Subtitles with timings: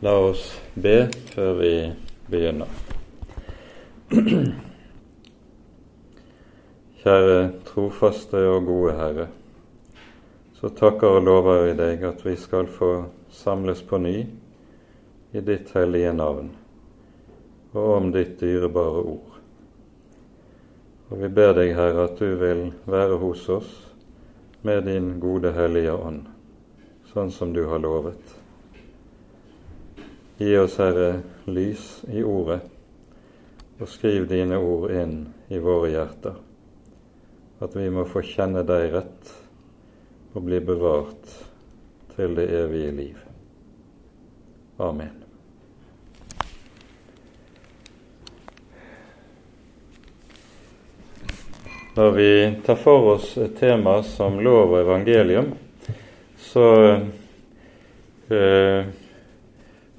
[0.00, 1.72] La oss be før vi
[2.30, 2.70] begynner.
[7.00, 9.26] Kjære trofaste og gode Herre.
[10.54, 12.92] Så takker og lover vi deg at vi skal få
[13.34, 14.16] samles på ny
[15.34, 16.54] i ditt hellige navn
[17.74, 19.36] og om ditt dyrebare ord.
[21.10, 23.76] Og vi ber deg, Herre, at du vil være hos oss
[24.62, 26.26] med din gode Hellige Ånd,
[27.10, 28.38] sånn som du har lovet.
[30.38, 31.20] Gi oss, Herre,
[31.50, 32.60] lys i ordet,
[33.82, 35.16] og skriv dine ord inn
[35.50, 36.36] i våre hjerter,
[37.58, 39.32] at vi må få kjenne deg rett
[40.38, 41.32] og bli bevart
[42.14, 43.24] til det evige liv.
[44.78, 45.24] Amen.
[51.98, 52.30] Når vi
[52.62, 55.50] tar for oss et tema som lov og evangelium,
[56.38, 56.70] så
[58.30, 58.86] eh,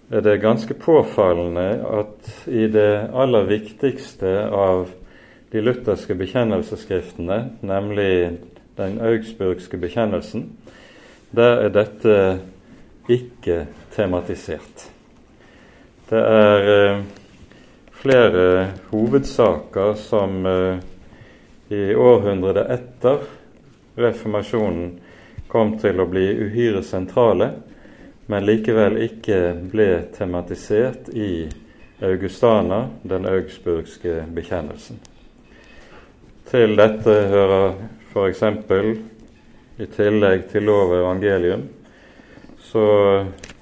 [0.10, 4.90] er det ganske påfallende at i det aller viktigste av
[5.52, 8.40] de lutherske bekjennelsesskriftene, nemlig
[8.78, 10.48] den augsburgske bekjennelsen,
[11.36, 12.16] der er dette
[13.10, 14.90] ikke tematisert.
[16.10, 17.02] Det er eh,
[18.02, 18.46] flere
[18.90, 20.80] hovedsaker som eh,
[21.70, 23.26] i århundret etter
[24.00, 24.96] reformasjonen
[25.50, 27.52] kom til å bli uhyre sentrale,
[28.30, 29.40] men likevel ikke
[29.72, 31.48] ble tematisert i
[32.06, 35.00] Augustana, den augsburgske bekjennelsen.
[36.50, 37.74] Til dette hører
[38.14, 38.44] f.eks.
[39.80, 41.66] i tillegg til lov og evangelium,
[42.70, 42.86] så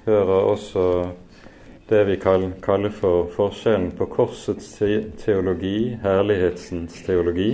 [0.04, 0.84] hører også
[1.88, 4.74] det vi kan kalle for forskjellen på korsets
[5.22, 7.50] teologi, herlighetsens teologi.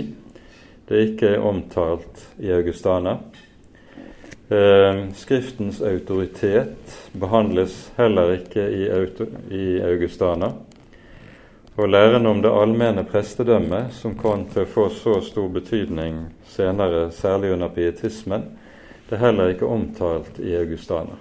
[0.85, 3.15] Det er ikke omtalt i Augustana.
[4.49, 8.61] Eh, skriftens autoritet behandles heller ikke
[9.49, 10.51] i, Augustana.
[11.75, 17.09] Og læren om det allmenne prestedømmet, som kom til å få så stor betydning senere,
[17.11, 18.45] særlig under pietismen,
[19.09, 21.17] det er heller ikke omtalt i Augustana.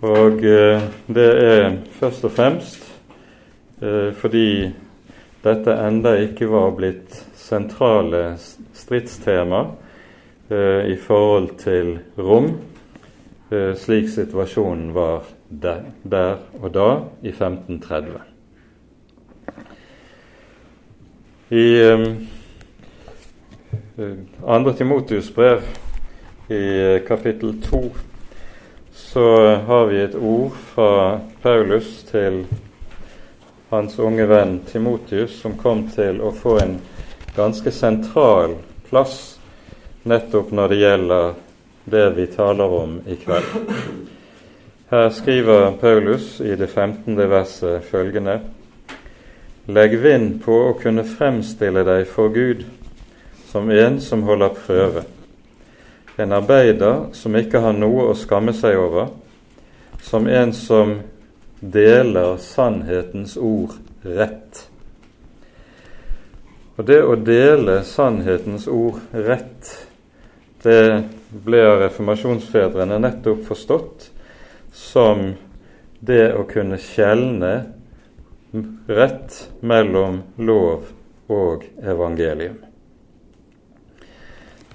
[0.00, 2.92] Og eh, det er først og fremst
[3.82, 4.72] eh, fordi
[5.44, 8.30] dette enda ikke var blitt sentrale
[8.72, 9.66] stridstema
[10.50, 12.60] Eh, i forhold til rom,
[13.50, 15.24] eh, slik situasjonen var
[15.62, 15.80] der,
[16.10, 18.20] der, og da, i 1530.
[21.50, 22.28] I um,
[24.46, 25.62] andre Timotius brev,
[26.48, 27.96] i kapittel 2,
[28.92, 32.46] så har vi et ord fra Paulus til
[33.70, 36.78] hans unge venn Timotius, som kom til å få en
[37.36, 38.54] ganske sentral
[38.90, 39.35] plass
[40.06, 41.34] nettopp når det gjelder
[41.84, 43.70] det vi taler om i kveld.
[44.90, 47.16] Her skriver Paulus i det 15.
[47.30, 48.40] verset følgende.:
[49.66, 52.62] Legg vind på å kunne fremstille deg for Gud
[53.50, 55.02] som en som holder prøve,
[56.16, 59.10] en arbeider som ikke har noe å skamme seg over,
[60.02, 61.00] som en som
[61.60, 63.74] deler sannhetens ord
[64.04, 64.66] rett.
[66.76, 69.85] Og det å dele sannhetens ord rett,
[70.66, 74.10] det ble av reformasjonsfedrene nettopp forstått
[74.74, 75.28] som
[76.00, 77.52] det å kunne skjelne
[78.86, 80.88] rett mellom lov
[81.30, 82.58] og evangelium.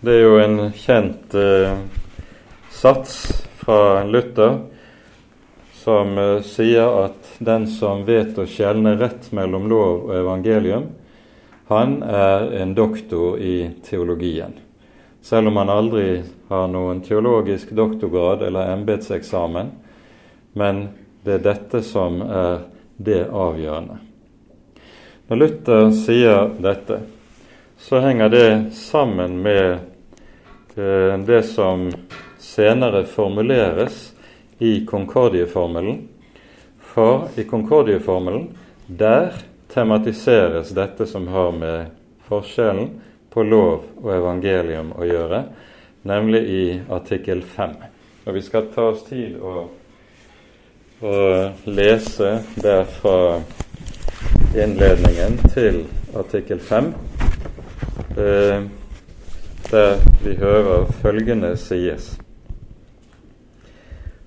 [0.02, 1.76] Det er jo en kjent eh,
[2.74, 4.58] sats fra Luther
[5.84, 10.90] som eh, sier at den som vet å skjelne rett mellom lov og evangelium,
[11.70, 14.58] han er en doktor i teologien
[15.22, 19.72] selv om han aldri har noen teologisk doktorgrad eller embetseksamen.
[20.54, 20.88] Men
[21.24, 22.64] det er dette som er
[22.98, 24.00] det avgjørende.
[25.30, 26.98] Når Luther sier dette,
[27.80, 29.78] så henger det sammen med
[30.76, 31.88] eh, det som
[32.42, 34.12] senere formuleres
[34.60, 36.02] i Konkordieformelen.
[36.82, 38.50] For i Konkordieformelen,
[38.88, 39.32] der
[39.72, 41.96] tematiseres dette som har med
[42.28, 42.92] forskjellen
[43.32, 45.44] på lov og evangelium å gjøre,
[46.08, 47.76] nemlig i artikkel 5.
[48.28, 49.64] Og vi skal ta oss tid å,
[51.02, 51.16] å
[51.72, 53.40] lese der fra
[54.52, 55.86] innledningen til
[56.20, 56.92] artikkel 5,
[58.20, 58.68] eh,
[59.72, 62.12] der vi hører følgende sies.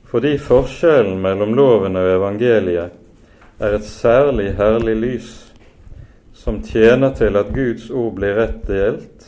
[0.09, 5.33] Fordi forskjellen mellom loven og evangeliet er et særlig herlig lys
[6.44, 9.23] som tjener til at Guds ord blir rett delt,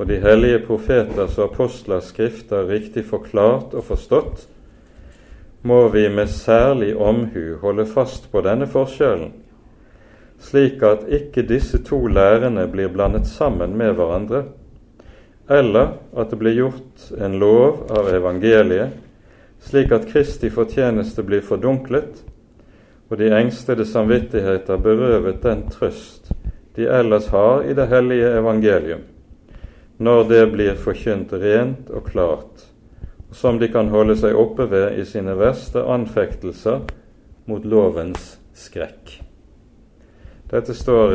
[0.00, 4.48] og de hellige profeters og apostlers skrifter riktig forklart og forstått,
[5.62, 9.30] må vi med særlig omhu holde fast på denne forskjellen,
[10.42, 14.42] slik at ikke disse to lærene blir blandet sammen med hverandre,
[15.46, 18.98] eller at det blir gjort en lov av evangeliet,
[19.62, 22.24] slik at Kristi fortjeneste blir fordunklet,
[23.06, 26.32] og de engstede samvittigheter berøvet den trøst
[26.74, 29.00] de ellers har i det hellige evangelium,
[29.96, 32.66] når det blir forkynt rent og klart,
[33.32, 36.86] som de kan holde seg oppe ved i sine verste anfektelser
[37.50, 39.20] mot lovens skrekk.
[40.50, 41.14] Dette står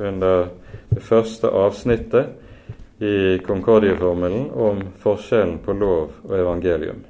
[0.00, 0.48] under
[0.90, 7.00] det første avsnittet i Konkordieformelen om forskjellen på lov og evangelium.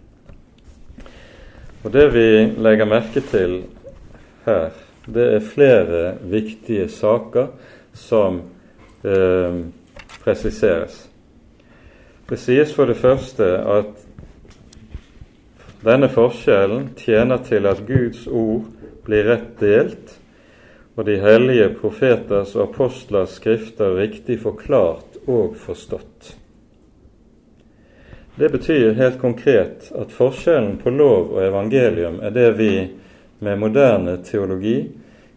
[1.85, 2.29] Og Det vi
[2.61, 3.63] legger merke til
[4.45, 4.71] her,
[5.07, 7.49] det er flere viktige saker
[8.01, 8.41] som
[9.05, 9.61] eh,
[10.25, 11.07] presiseres.
[12.29, 14.07] Det sies for det første at
[15.85, 18.67] denne forskjellen tjener til at Guds ord
[19.07, 20.17] blir rett delt,
[20.99, 26.35] og de hellige profeters og apostlers skrifter riktig forklart og forstått.
[28.37, 32.73] Det betyr helt konkret at forskjellen på lov og evangelium er det vi
[33.41, 34.79] med moderne teologi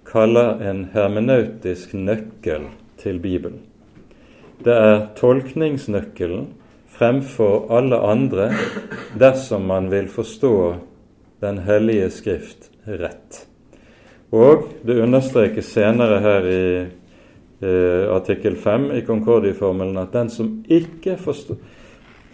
[0.07, 2.67] kaller en hermenautisk nøkkel
[3.01, 3.61] til Bibelen.
[4.63, 6.51] Det er tolkningsnøkkelen
[6.93, 8.51] fremfor alle andre
[9.19, 10.75] dersom man vil forstå
[11.43, 13.41] Den hellige skrift rett.
[14.31, 21.17] Og det understrekes senere her i eh, artikkel 5 i Concordie-formelen at den som ikke
[21.19, 21.59] forstår,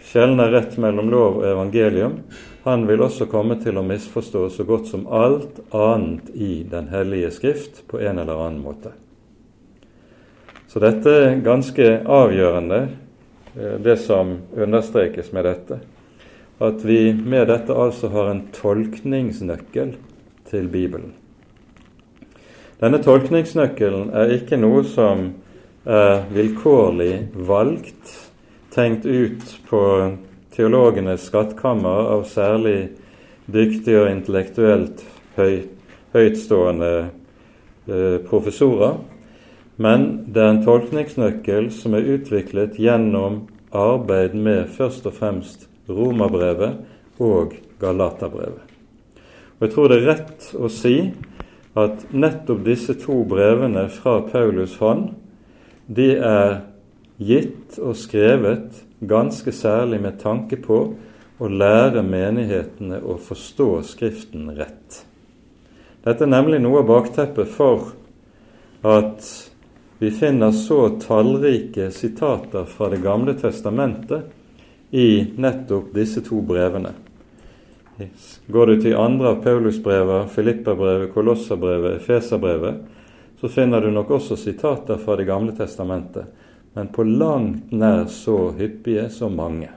[0.06, 2.20] skjelner rett mellom lov og evangelium,
[2.64, 7.30] han vil også komme til å misforstå så godt som alt annet i Den hellige
[7.32, 8.92] skrift på en eller annen måte.
[10.70, 12.82] Så dette er ganske avgjørende
[13.56, 15.78] Eh, det som understrekes med dette.
[16.58, 19.94] At vi med dette altså har en tolkningsnøkkel
[20.50, 21.14] til Bibelen.
[22.80, 25.32] Denne tolkningsnøkkelen er ikke noe som
[25.84, 27.14] er vilkårlig
[27.48, 28.14] valgt,
[28.70, 29.82] tenkt ut på
[30.54, 32.90] teologenes skattkammer av særlig
[33.50, 35.04] dyktige og intellektuelt
[35.36, 35.62] høy,
[36.14, 38.98] høytstående eh, professorer,
[39.80, 47.20] men det er en tolkningsnøkkel som er utviklet gjennom arbeid med først og fremst Romerbrevet
[47.22, 48.66] og Galaterbrevet.
[49.58, 50.96] Og Jeg tror det er rett å si
[51.78, 55.12] at nettopp disse to brevene fra Paulus hånd,
[55.86, 56.60] de er
[57.20, 60.80] gitt og skrevet ganske særlig med tanke på
[61.40, 65.04] å lære menighetene å forstå Skriften rett.
[66.04, 67.92] Dette er nemlig noe av bakteppet for
[68.84, 69.24] at
[70.00, 74.30] vi finner så tallrike sitater fra Det gamle testamentet
[74.90, 76.94] i nettopp disse to brevene.
[78.46, 82.80] Går du til andre av Paulusbrevet, Filippabrevet, Kolosserbrevet, Efeserbrevet,
[83.40, 86.24] så finner du nok også sitater fra Det gamle testamentet,
[86.74, 89.70] men på langt nær så hyppige som mange.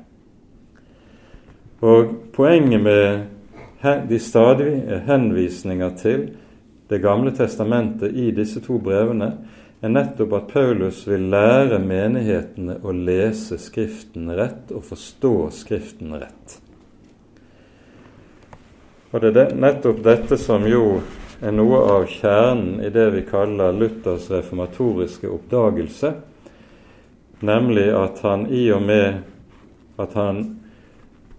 [1.83, 6.29] Og Poenget med de stadige henvisninger til
[6.89, 9.31] Det gamle testamentet i disse to brevene
[9.81, 16.59] er nettopp at Paulus vil lære menighetene å lese Skriften rett og forstå Skriften rett.
[19.11, 21.01] Og Det er nettopp dette som jo
[21.41, 26.13] er noe av kjernen i det vi kaller Luthers reformatoriske oppdagelse,
[27.43, 29.21] nemlig at han i og med
[29.99, 30.43] at han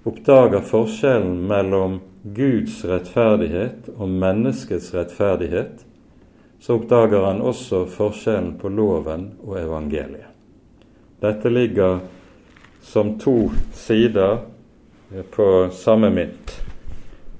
[0.04, 5.82] oppdager forskjellen mellom Guds rettferdighet og menneskets rettferdighet,
[6.60, 10.30] så oppdager han også forskjellen på loven og evangeliet.
[11.24, 11.98] Dette ligger
[12.84, 14.38] som to sider
[15.32, 16.56] på samme mynt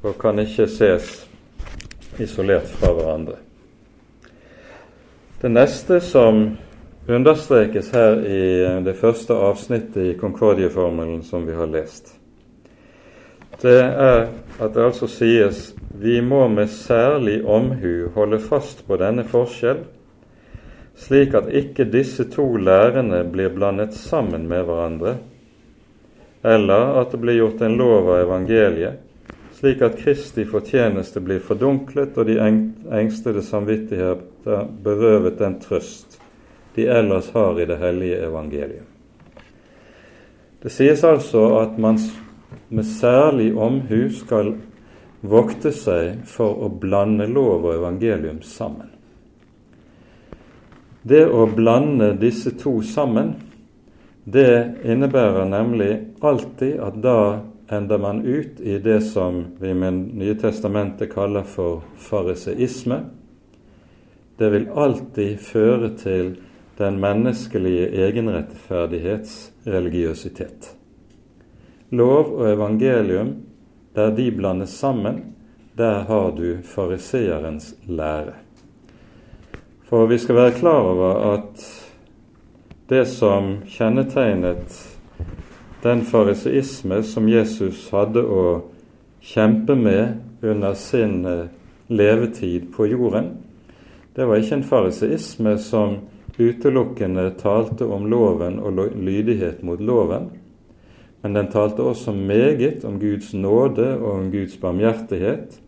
[0.04, 1.10] og kan ikke ses
[2.20, 3.38] isolert fra hverandre.
[5.40, 6.46] Det neste som
[7.06, 8.42] understrekes her i
[8.84, 12.14] det første avsnittet i Konkordieformelen som vi har lest,
[13.60, 19.24] det er at det altså sies vi må med særlig omhu holde fast på denne
[19.28, 19.84] forskjell,
[20.98, 25.16] slik at ikke disse to lærene blir blandet sammen med hverandre,
[26.44, 29.00] eller at det blir gjort en lov av evangeliet,
[29.54, 36.18] slik at Kristi fortjeneste blir fordunklet og de engstede samvittigheter berøvet den trøst
[36.74, 38.90] de ellers har i det hellige evangeliet.
[40.62, 41.98] Det sies altså at man
[42.68, 44.54] med særlig omhu skal
[45.20, 48.88] vokte seg for å blande lov og evangelium sammen.
[51.04, 53.34] Det å blande disse to sammen,
[54.24, 55.90] det innebærer nemlig
[56.24, 57.18] alltid at da
[57.68, 63.02] ender man ut i det som vi med Nye testamentet kaller for fariseisme.
[64.40, 66.34] Det vil alltid føre til
[66.78, 70.76] den menneskelige egenrettferdighets religiøsitet.
[71.90, 73.36] Lov og evangelium,
[73.94, 75.34] der de blandes sammen,
[75.78, 78.34] der har du fariseerens lære.
[79.84, 81.64] For vi skal være klar over at
[82.88, 84.98] det som kjennetegnet
[85.82, 88.44] den fariseisme som Jesus hadde å
[89.24, 91.22] kjempe med under sin
[91.88, 93.30] levetid på jorden,
[94.16, 95.96] det var ikke en fariseisme som
[96.38, 100.30] utelukkende talte om loven og lydighet mot loven,
[101.22, 105.60] men den talte også meget om Guds nåde og om Guds barmhjertighet.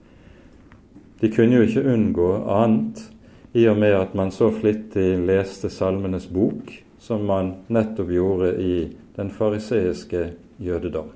[1.21, 3.01] De kunne jo ikke unngå annet
[3.57, 8.75] i og med at man så flittig leste Salmenes bok, som man nettopp gjorde i
[9.17, 10.27] den fariseiske
[10.61, 11.09] jødedom.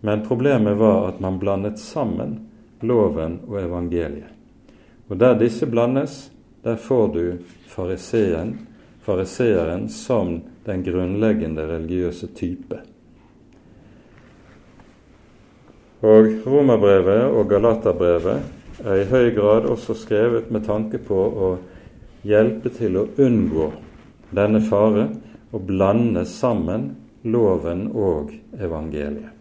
[0.00, 2.38] Men problemet var at man blandet sammen
[2.80, 4.32] loven og evangeliet.
[5.08, 6.30] Og der disse blandes,
[6.68, 8.58] der får du fariseen,
[9.00, 12.76] fariseeren som den grunnleggende religiøse type.
[16.04, 21.48] Og Romerbrevet og Galaterbrevet er i høy grad også skrevet med tanke på å
[22.28, 23.70] hjelpe til å unngå
[24.36, 25.06] denne fare
[25.48, 26.90] og blande sammen
[27.24, 29.32] loven og evangeliet.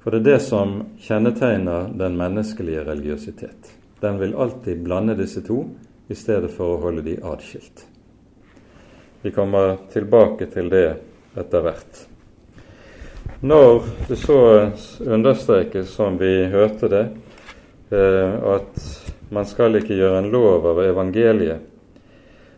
[0.00, 3.76] For det er det som kjennetegner den menneskelige religiøsitet.
[4.00, 5.64] Den vil alltid blande disse to
[6.08, 7.84] i stedet for å holde de atskilt.
[9.22, 10.86] Vi kommer tilbake til det
[11.38, 12.06] etter hvert.
[13.40, 14.40] Når det så
[15.00, 17.04] understrekes, som vi hørte det,
[17.90, 18.80] eh, at
[19.30, 21.60] man skal ikke gjøre en lov av evangeliet,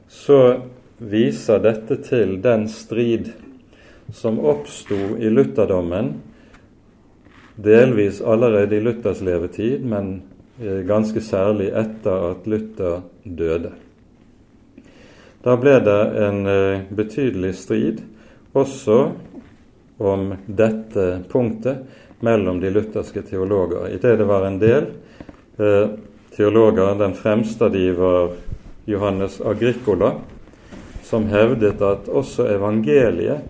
[0.08, 0.62] så
[0.98, 3.32] viser dette til den strid
[4.12, 6.14] som oppsto i lutherdommen,
[7.56, 10.20] delvis allerede i Luthers levetid, men
[10.86, 13.72] ganske særlig etter at Luther døde.
[15.42, 18.02] Da ble det en eh, betydelig strid
[18.54, 18.98] også
[19.98, 24.86] om dette punktet mellom de lutherske teologer, i det det var en del
[25.58, 25.88] eh,
[26.36, 26.94] teologer.
[26.98, 28.30] Den fremste av de var
[28.86, 30.12] Johannes Agricola,
[31.02, 33.42] som hevdet at også evangeliet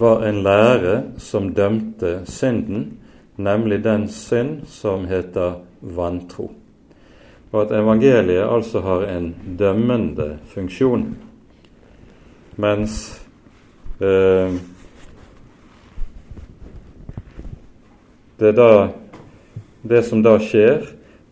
[0.00, 2.94] var en lære som dømte synden,
[3.36, 6.50] nemlig den synd som heter vantro.
[7.50, 11.08] Og at evangeliet altså har en dømmende funksjon,
[12.60, 12.96] mens
[13.98, 14.54] eh,
[18.38, 18.88] det, da,
[19.82, 20.84] det som da skjer,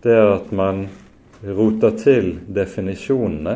[0.03, 0.89] det er at man
[1.45, 3.55] roter til definisjonene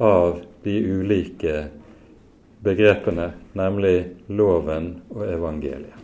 [0.00, 1.66] av de ulike
[2.64, 3.98] begrepene, nemlig
[4.32, 5.94] loven og evangeliet.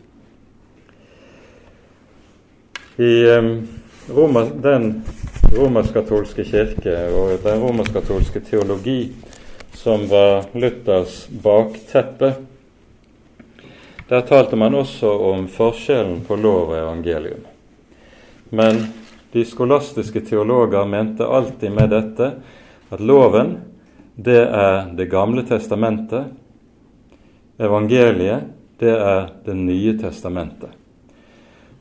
[3.01, 3.49] I eh,
[4.09, 5.03] Roma, den
[5.57, 9.15] romersk-katolske kirke og den romersk-katolske teologi
[9.73, 12.35] som var Luthers bakteppe,
[14.09, 17.49] der talte man også om forskjellen på lov og evangelium.
[18.53, 18.85] Men
[19.33, 22.33] de skolastiske teologer mente alltid med dette
[22.93, 23.57] at loven,
[24.15, 26.25] det er Det gamle testamentet.
[27.59, 30.71] Evangeliet, det er Det nye testamentet.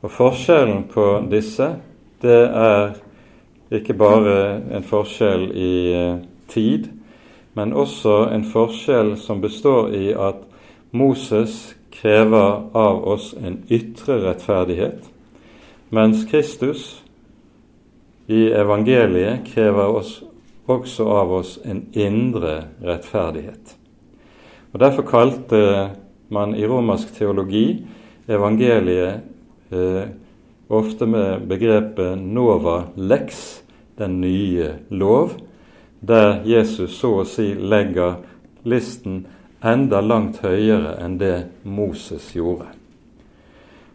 [0.00, 1.74] Og Forskjellen på disse
[2.24, 2.94] det er
[3.74, 4.36] ikke bare
[4.72, 6.88] en forskjell i eh, tid,
[7.54, 10.42] men også en forskjell som består i at
[10.94, 15.04] Moses krever av oss en ytre rettferdighet,
[15.94, 17.04] mens Kristus
[18.26, 20.16] i evangeliet krever oss,
[20.66, 23.76] også av oss en indre rettferdighet.
[24.72, 25.60] Og Derfor kalte
[26.34, 27.84] man i romersk teologi
[28.26, 29.20] evangeliet
[29.70, 30.06] eh,
[30.68, 33.62] ofte med begrepet 'nova lex',
[33.96, 35.30] den nye lov,
[36.00, 38.16] der Jesus så å si legger
[38.64, 39.26] listen
[39.62, 42.66] enda langt høyere enn det Moses gjorde.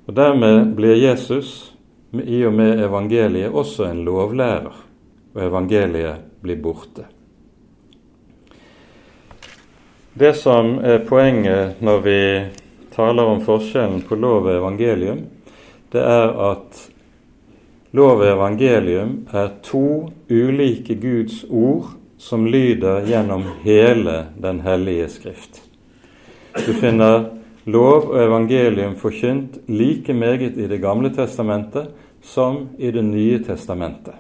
[0.08, 1.74] Og Dermed blir Jesus,
[2.14, 4.78] i og med evangeliet, også en lovlærer,
[5.36, 7.06] og evangeliet blir borte.
[10.20, 12.22] Det som er poenget når vi
[12.96, 15.22] taler om forskjellen på lov og evangelium,
[15.92, 16.82] det er at
[17.92, 25.62] lov og evangelium er to ulike Guds ord som lyder gjennom hele Den hellige skrift.
[26.66, 27.30] Du finner
[27.66, 31.90] lov og evangelium forkynt like meget i Det gamle testamentet
[32.22, 34.14] som i Det nye testamentet.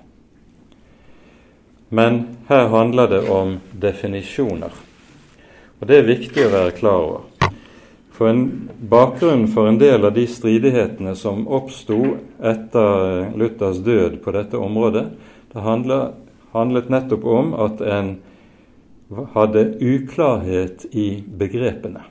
[1.90, 4.72] Men her handler det om definisjoner.
[5.80, 7.39] Og det er viktig å være klar over.
[8.20, 14.34] For en, bakgrunn for en del av de stridighetene som oppsto etter Luthers død på
[14.36, 15.06] dette området,
[15.54, 18.10] det handlet, nettopp om at en
[19.38, 22.04] hadde uklarhet i begrepene.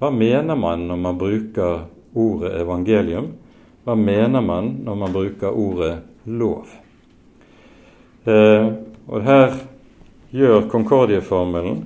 [0.00, 1.84] Hva mener man når man bruker
[2.16, 3.28] ordet evangelium?
[3.84, 5.92] Hva mener man når man bruker ordet
[6.24, 6.72] lov?
[8.24, 8.72] Eh,
[9.12, 9.60] og Her
[10.32, 11.84] gjør Concordieformelen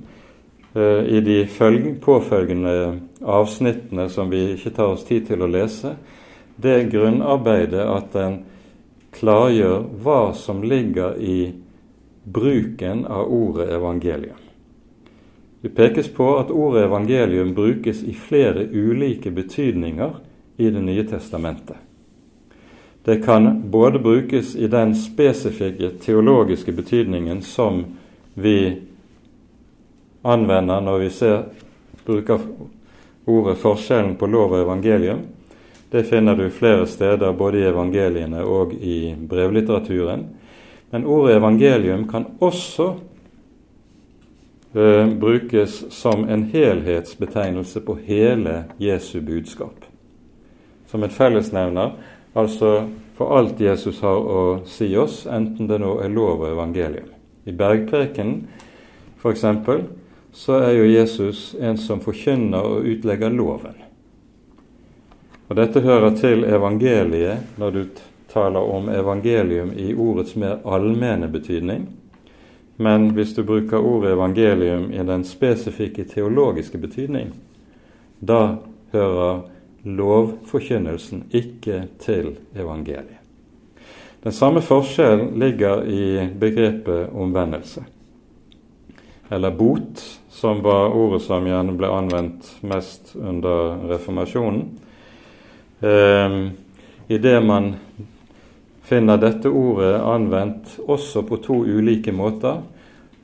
[0.79, 1.43] eh, i de
[2.07, 2.79] påfølgende
[3.23, 5.97] avsnittene som vi ikke tar oss tid til å lese,
[6.57, 8.43] det grunnarbeidet at den
[9.15, 11.53] klargjør hva som ligger i
[12.29, 14.39] bruken av ordet evangelium.
[15.61, 20.15] Det pekes på at ordet evangelium brukes i flere ulike betydninger
[20.59, 21.77] i Det nye testamentet.
[23.05, 27.85] Det kan både brukes i den spesifikke teologiske betydningen som
[28.35, 28.83] vi
[30.23, 31.43] anvender når vi ser,
[32.07, 32.41] bruker
[33.29, 35.27] ordet 'forskjellen på lov og evangelium'.
[35.91, 40.27] Det finner du flere steder, både i evangeliene og i brevlitteraturen.
[40.91, 42.95] Men ordet evangelium kan også
[44.75, 49.85] eh, brukes som en helhetsbetegnelse på hele Jesu budskap.
[50.87, 51.91] Som en fellesnevner,
[52.35, 57.09] altså for alt Jesus har å si oss, enten det nå er lov og evangelium.
[57.45, 58.45] I bergprekenen
[59.19, 59.45] f.eks.
[60.33, 63.77] så er jo Jesus en som forkynner og utlegger loven.
[65.49, 67.83] Og Dette hører til evangeliet når du
[68.29, 71.87] taler om evangelium i ordets mer allmenne betydning.
[72.77, 77.33] Men hvis du bruker ordet evangelium i den spesifikke teologiske betydning,
[78.21, 78.59] da
[78.93, 79.41] hører
[79.85, 83.17] lovforkynnelsen ikke til evangeliet.
[84.25, 87.85] Den samme forskjellen ligger i begrepet omvendelse,
[89.29, 94.65] eller bot, som var ordet som gjerne ble anvendt mest under reformasjonen.
[95.81, 96.39] Eh,
[97.11, 97.75] Idet man
[98.83, 102.59] finner dette ordet anvendt også på to ulike måter,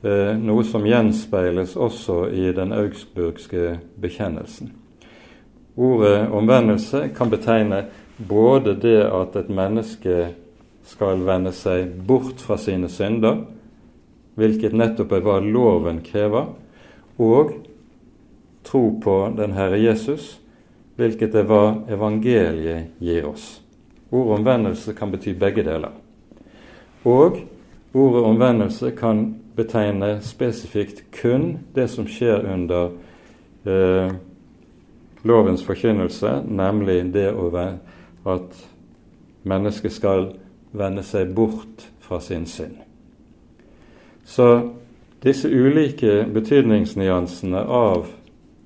[0.01, 4.71] eh, noe som gjenspeiles også i den augsburgske bekjennelsen.
[5.77, 7.83] Ordet omvendelse kan betegne
[8.17, 10.17] både det at et menneske
[10.85, 13.43] skal vende seg bort fra sine synder,
[14.35, 16.51] hvilket nettopp er hva loven krever,
[17.17, 17.53] og
[18.65, 20.35] tro på den Herre Jesus,
[20.99, 23.59] hvilket er hva evangeliet gir oss.
[24.11, 25.95] Ordet omvendelse kan bety begge deler.
[27.05, 27.41] Og
[27.93, 32.95] ordet omvendelse kan betegne spesifikt kun det som skjer under
[33.65, 34.15] eh,
[35.23, 37.29] lovens forkynnelse, nemlig det
[38.25, 38.65] at
[39.43, 40.27] mennesket skal
[40.75, 42.81] vende seg bort fra sin synd.
[44.25, 44.71] Så
[45.21, 48.07] disse ulike betydningsnyansene av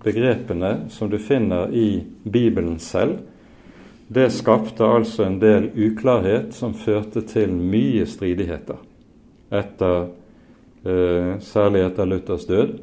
[0.04, 3.18] begrepene som du finner i Bibelen selv,
[4.08, 8.80] det skapte altså en del uklarhet som førte til mye stridigheter,
[9.52, 10.08] etter,
[10.84, 12.80] eh, særlig etter Luthers død.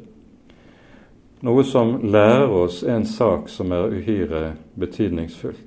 [1.43, 5.57] Noe som lærer oss en sak som er uhyre betydningsfull.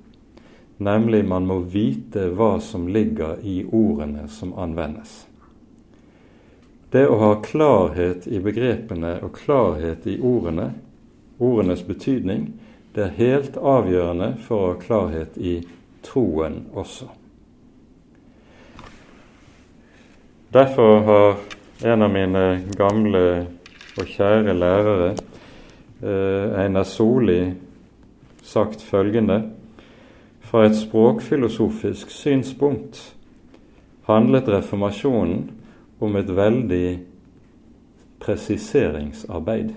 [0.79, 5.30] Nemlig man må vite hva som ligger i ordene som anvendes.
[6.91, 10.73] Det å ha klarhet i begrepene og klarhet i ordene,
[11.39, 12.49] ordenes betydning,
[12.95, 15.61] det er helt avgjørende for å ha klarhet i
[16.03, 17.07] troen også.
[20.51, 21.37] Derfor har
[21.93, 23.23] en av mine gamle
[23.95, 25.13] og kjære lærere,
[26.03, 27.55] eh, Einar Soli,
[28.43, 29.53] sagt følgende
[30.41, 33.15] Fra et språkfilosofisk synspunkt
[34.09, 35.60] handlet reformasjonen
[36.01, 36.87] om et veldig
[38.21, 39.73] presiseringsarbeid.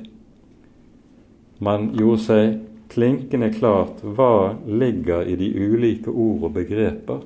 [1.64, 2.56] Man gjorde seg
[2.94, 7.24] klinkende klart hva ligger i de ulike ord og begreper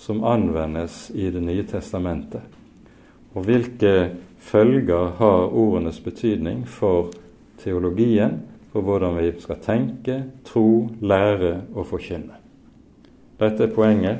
[0.00, 2.42] som anvendes i Det nye testamentet,
[3.34, 7.10] og hvilke følger har ordenes betydning for
[7.60, 8.40] teologien,
[8.72, 12.38] for hvordan vi skal tenke, tro, lære og forkynne.
[13.40, 14.18] Dette er poenget.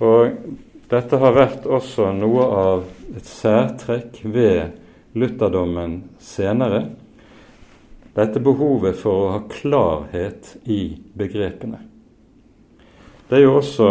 [0.00, 0.30] Og
[0.90, 2.84] dette har vært også noe av
[3.16, 4.76] et særtrekk ved
[5.16, 6.88] lutherdommen senere,
[8.14, 11.80] dette behovet for å ha klarhet i begrepene.
[13.28, 13.88] Det er jo også,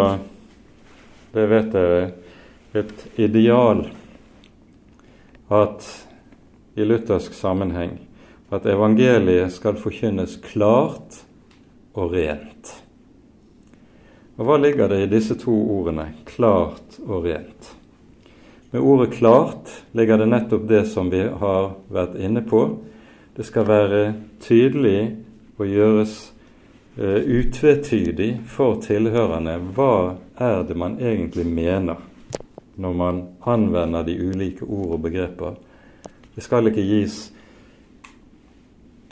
[1.34, 2.03] det vet dere,
[2.73, 3.84] et ideal
[5.53, 5.86] at
[6.73, 7.99] i luthersk sammenheng
[8.53, 11.23] at evangeliet skal forkynnes klart
[11.93, 12.82] og rent.
[14.33, 17.75] Og Hva ligger det i disse to ordene, klart og rent?
[18.71, 22.77] Med ordet 'klart' ligger det nettopp det som vi har vært inne på,
[23.37, 25.17] det skal være tydelig
[25.57, 26.33] og gjøres
[26.97, 32.01] uh, utvetydig for tilhørerne hva er det man egentlig mener
[32.75, 35.53] når man anvender de ulike ord og begreper.
[36.35, 37.31] Det skal ikke gis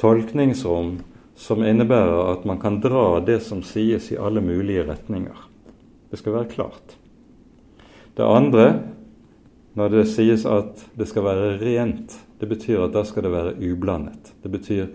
[0.02, 0.96] tolkningsrom
[1.42, 5.38] som innebærer at man kan dra det som sies, i alle mulige retninger.
[6.12, 6.98] Det skal være klart.
[8.14, 8.66] Det andre,
[9.74, 13.56] når det sies at det skal være rent, det betyr at da skal det være
[13.72, 14.34] ublandet.
[14.44, 14.92] Det betyr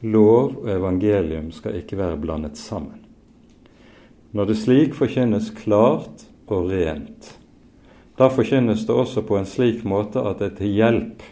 [0.00, 3.02] lov og evangelium skal ikke være blandet sammen.
[4.32, 7.34] Når det slik forkynnes klart og rent,
[8.16, 11.28] da forkynnes det også på en slik måte at det er til hjelp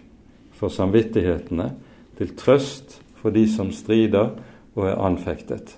[0.59, 1.71] for samvittighetene,
[2.19, 4.35] til trøst for de som strider
[4.75, 5.77] og er anfektet.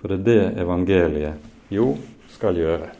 [0.00, 1.94] For det er det evangeliet jo
[2.28, 2.90] skal gjøre.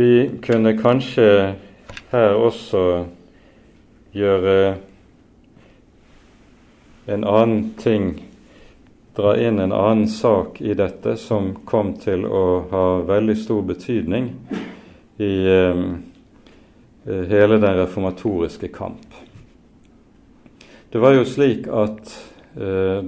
[0.00, 1.54] Vi kunne kanskje
[2.10, 2.84] her også
[4.16, 4.76] gjøre
[7.10, 8.14] en annen ting
[9.16, 14.30] dra inn en annen sak i dette som kom til å ha veldig stor betydning
[15.20, 15.82] i eh,
[17.04, 19.06] hele den reformatoriske kamp.
[20.90, 22.14] Det var jo slik at
[22.58, 23.04] eh,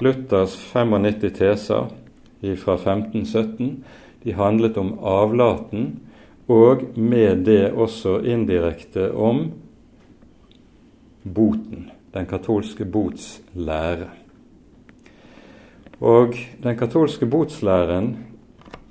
[0.00, 1.90] Luthers 95 teser
[2.56, 3.84] fra 1517
[4.22, 6.00] de handlet om avlaten,
[6.50, 9.50] og med det også indirekte om
[11.24, 14.08] boten, den katolske bots lære.
[16.00, 18.14] Og den katolske botslæren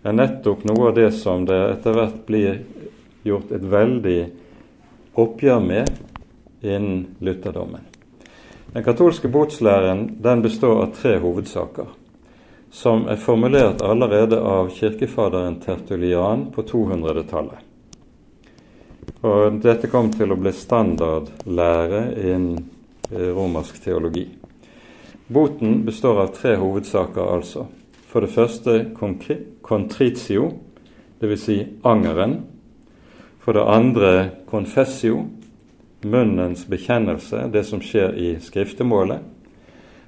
[0.05, 2.61] er nettopp noe av det som det etter hvert blir
[3.23, 4.19] gjort et veldig
[5.19, 5.89] oppgjør med
[6.61, 7.85] innen lutherdommen.
[8.73, 11.87] Den katolske botslæren den består av tre hovedsaker,
[12.71, 17.65] som er formulert allerede av kirkefaderen Tertulian på 200-tallet.
[19.25, 22.61] Og Dette kom til å bli standardlære innen
[23.09, 24.27] eh, romersk teologi.
[25.27, 27.65] Boten består av tre hovedsaker, altså.
[28.09, 28.77] For det første
[29.61, 30.47] contritio,
[31.21, 31.43] dvs.
[31.43, 32.39] Si angeren.
[33.39, 34.13] For det andre
[34.49, 35.25] confessio,
[36.01, 39.23] munnens bekjennelse, det som skjer i skriftemålet.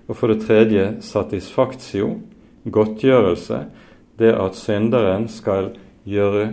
[0.08, 2.18] Og for det tredje satisfaktio,
[2.64, 3.64] godtgjørelse,
[4.20, 5.72] det at synderen skal
[6.06, 6.52] gjøre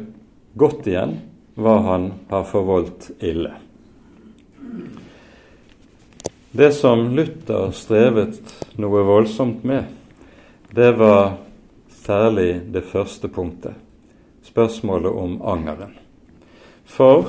[0.59, 1.19] godt igjen
[1.59, 3.53] hva han har forvoldt ille.
[6.59, 8.39] Det som Luther strevet
[8.81, 9.85] noe voldsomt med,
[10.73, 11.37] det var
[11.93, 13.77] særlig det første punktet,
[14.49, 15.93] spørsmålet om angeren.
[16.89, 17.29] For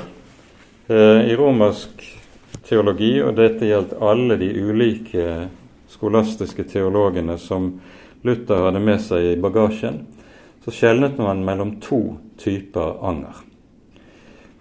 [0.87, 2.05] eh, i romersk
[2.65, 5.49] teologi, og dette gjaldt alle de ulike
[5.89, 7.73] skolastiske teologene som
[8.23, 10.03] Luther hadde med seg i bagasjen,
[10.63, 13.43] så skjelnet man mellom to typer anger.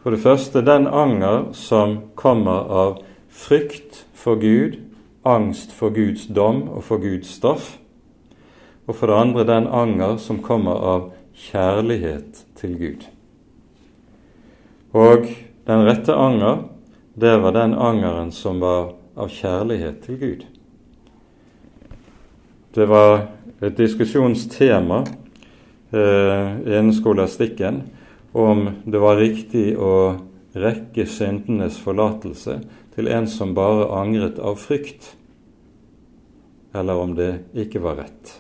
[0.03, 4.79] For det første den anger som kommer av frykt for Gud,
[5.27, 7.77] angst for Guds dom og for Guds straff.
[8.89, 13.09] Og for det andre den anger som kommer av kjærlighet til Gud.
[14.97, 15.27] Og
[15.69, 16.63] den rette anger,
[17.15, 20.47] det var den angeren som var av kjærlighet til Gud.
[22.75, 23.27] Det var
[23.61, 25.03] et diskusjonstema
[25.91, 27.83] eh, innen skolastikken
[28.33, 30.21] om det var riktig å
[30.59, 32.59] rekke syndenes forlatelse
[32.95, 35.15] til en som bare angret av frykt,
[36.75, 38.39] eller om det ikke var rett.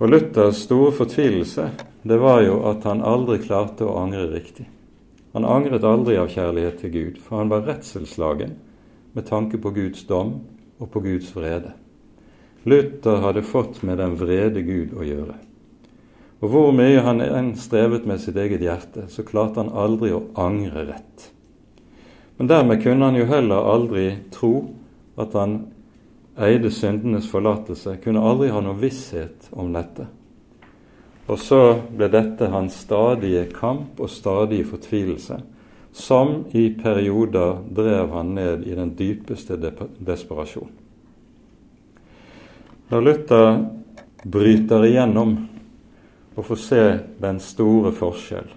[0.00, 1.70] Og Luthers store fortvilelse
[2.02, 4.66] det var jo at han aldri klarte å angre riktig.
[5.32, 8.56] Han angret aldri av kjærlighet til Gud, for han var redselslagen
[9.12, 10.34] med tanke på Guds dom
[10.78, 11.72] og på Guds vrede.
[12.68, 15.38] Luther hadde fått med den vrede Gud å gjøre.
[16.42, 20.24] Og hvor mye han enn strevet med sitt eget hjerte, så klarte han aldri å
[20.38, 21.28] angre rett.
[22.36, 24.54] Men dermed kunne han jo heller aldri tro
[25.20, 25.60] at han
[26.36, 30.08] eide syndenes forlatelse, kunne aldri ha noe visshet om dette.
[31.30, 31.62] Og så
[31.94, 35.38] ble dette hans stadige kamp og stadige fortvilelse,
[35.92, 39.58] som i perioder drev han ned i den dypeste
[40.00, 40.70] desperasjon.
[42.90, 43.46] Når Luther
[44.24, 45.36] bryter igjennom
[46.36, 46.82] og får se
[47.20, 48.50] den store forskjell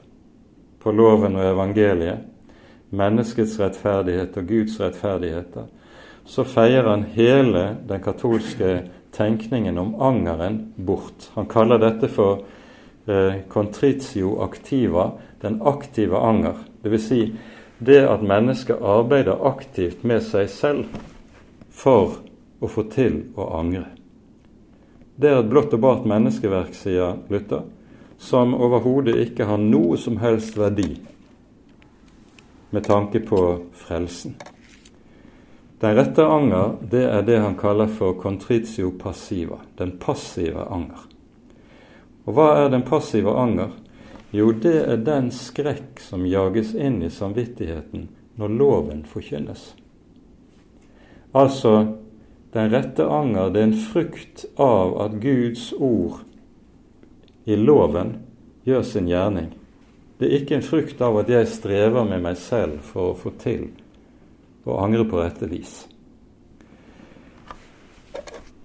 [0.83, 2.23] på loven og evangeliet,
[2.95, 5.65] menneskets rettferdighet og Guds rettferdigheter,
[6.25, 8.71] så feier han hele den katolske
[9.15, 11.29] tenkningen om angeren bort.
[11.33, 12.43] Han kaller dette for
[13.07, 16.55] eh, contritio activa, den aktive anger.
[16.83, 17.07] Dvs.
[17.07, 17.21] Si
[17.77, 20.99] det at mennesket arbeider aktivt med seg selv
[21.71, 22.21] for
[22.63, 23.87] å få til å angre.
[25.15, 27.63] Det er et blått og bart menneskeverk, sier Luther,
[28.19, 30.95] som overhodet ikke har noe som helst verdi
[32.75, 33.41] med tanke på
[33.85, 34.35] frelsen.
[35.85, 41.03] Den rette anger det er det han kaller for contritio passiva, den passive anger.
[42.25, 43.69] Og hva er den passive anger?
[44.33, 49.67] Jo, det er den skrekk som jages inn i samvittigheten når loven forkynnes.
[51.37, 51.75] Altså,
[52.57, 56.23] den rette anger det er en frukt av at Guds ord
[57.45, 58.15] i loven
[58.65, 59.53] gjør sin gjerning.
[60.17, 63.37] Det er ikke en frukt av at jeg strever med meg selv for å få
[63.37, 63.67] til
[64.65, 65.83] og angre på rette vis.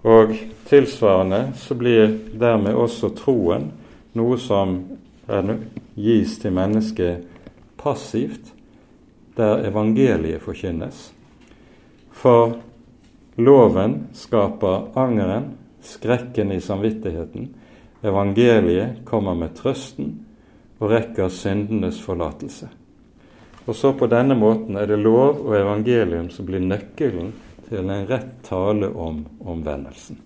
[0.01, 0.33] Og
[0.65, 3.69] tilsvarende så blir dermed også troen
[4.17, 4.79] noe som
[5.95, 7.27] gis til mennesket
[7.79, 8.51] passivt,
[9.37, 11.11] der evangeliet forkynnes.
[12.11, 12.57] For
[13.37, 17.47] loven skaper angeren, skrekken i samvittigheten.
[18.03, 20.13] Evangeliet kommer med trøsten
[20.81, 22.67] og rekker syndenes forlatelse.
[23.65, 27.31] Og så på denne måten er det lov og evangelium som blir nøkkelen
[27.69, 30.17] til en rett tale om omvendelsen.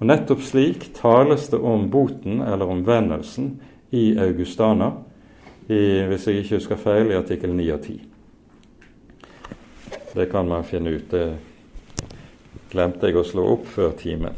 [0.00, 3.54] Og Nettopp slik tales det om boten eller omvendelsen
[3.90, 4.92] i Augustana,
[5.68, 7.98] i, hvis jeg ikke husker feil, i artikkel 9 og 10.
[10.14, 11.10] Det kan man finne ut.
[11.10, 11.26] Det
[12.72, 14.34] glemte jeg å slå opp før timen.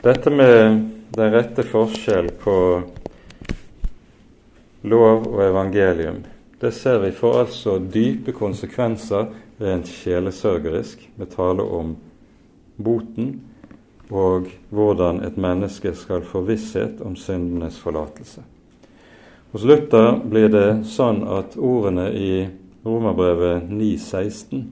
[0.00, 0.80] Dette med
[1.12, 2.56] den rette forskjell på
[4.82, 6.22] lov og evangelium,
[6.60, 11.94] det ser vi får altså dype konsekvenser rent sjelesørgerisk med tale om
[12.76, 13.34] boten
[14.10, 18.42] og hvordan et menneske skal få visshet om syndenes forlatelse.
[19.52, 22.32] Hos Luther blir det sånn at ordene i
[22.84, 24.64] Romerbrevet 9,16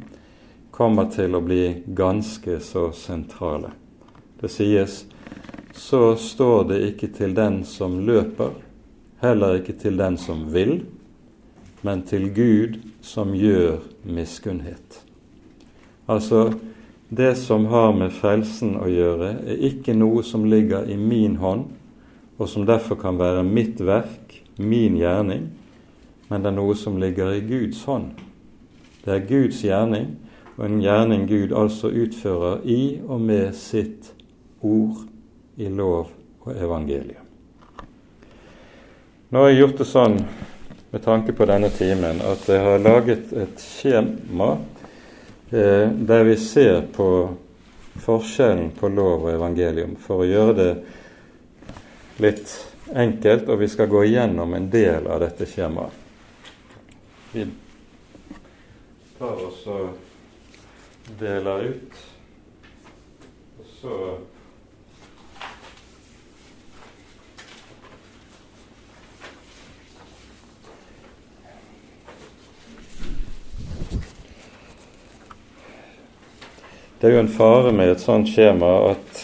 [0.74, 3.72] kommer til å bli ganske så sentrale.
[4.40, 5.02] Det sies
[5.78, 8.54] så står det ikke til den som løper,
[9.22, 10.82] heller ikke til den som vil,
[11.82, 15.02] men til Gud som gjør miskunnhet.
[16.08, 16.52] Altså,
[17.08, 21.68] det som har med frelsen å gjøre, er ikke noe som ligger i min hånd,
[22.38, 25.48] og som derfor kan være mitt verk, min gjerning,
[26.28, 28.10] men det er noe som ligger i Guds hånd.
[29.04, 30.16] Det er Guds gjerning,
[30.58, 34.12] og en gjerning Gud altså utfører i og med sitt
[34.60, 35.06] ord
[35.56, 36.10] i lov
[36.44, 37.27] og evangelium.
[39.30, 40.14] Nå har jeg gjort det sånn
[40.88, 44.54] med tanke på denne timen at jeg har laget et skjema
[45.52, 47.08] eh, der vi ser på
[48.00, 50.70] forskjellen på lov og evangelium, for å gjøre det
[52.24, 52.54] litt
[52.88, 55.92] enkelt, og vi skal gå igjennom en del av dette skjemaet.
[57.34, 57.44] Vi
[59.18, 62.02] tar oss og deler ut,
[63.60, 64.00] og så
[77.00, 79.18] Det er jo en fare med et sånt skjema at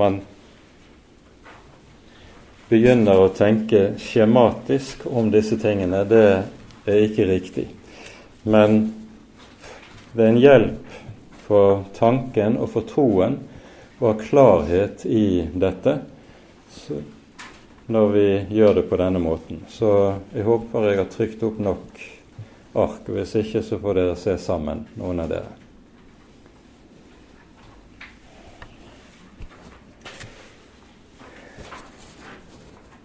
[0.00, 0.22] man
[2.70, 6.06] begynner å tenke skjematisk om disse tingene.
[6.08, 6.24] Det
[6.88, 7.66] er ikke riktig.
[8.48, 8.80] Men
[10.14, 10.96] det er en hjelp
[11.44, 13.36] for tanken og for troen
[13.98, 15.98] å ha klarhet i dette
[17.92, 19.66] når vi gjør det på denne måten.
[19.68, 19.92] Så
[20.32, 22.04] jeg håper jeg har trykt opp nok
[22.72, 23.08] ark.
[23.08, 25.57] Hvis ikke, så får dere se sammen, noen av dere.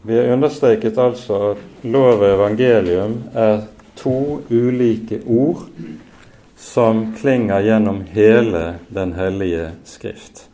[0.06, 3.62] Vi har understreket altså at lov og evangelium er
[3.96, 5.62] to ulike ord
[6.60, 10.50] som klinger gjennom hele Den hellige skrift.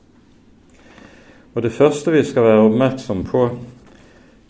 [1.56, 3.50] Og Det første vi skal være oppmerksom på,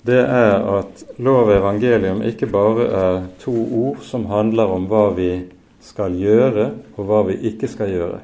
[0.04, 5.06] det er at lov og evangelium ikke bare er to ord som handler om hva
[5.16, 5.30] vi
[5.80, 8.20] skal gjøre, og hva vi ikke skal gjøre.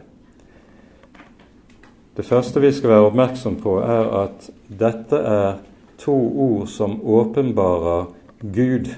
[2.17, 5.55] Det første vi skal være oppmerksom på, er at dette er
[5.97, 6.15] to
[6.47, 8.05] ord som åpenbarer
[8.39, 8.89] Gud.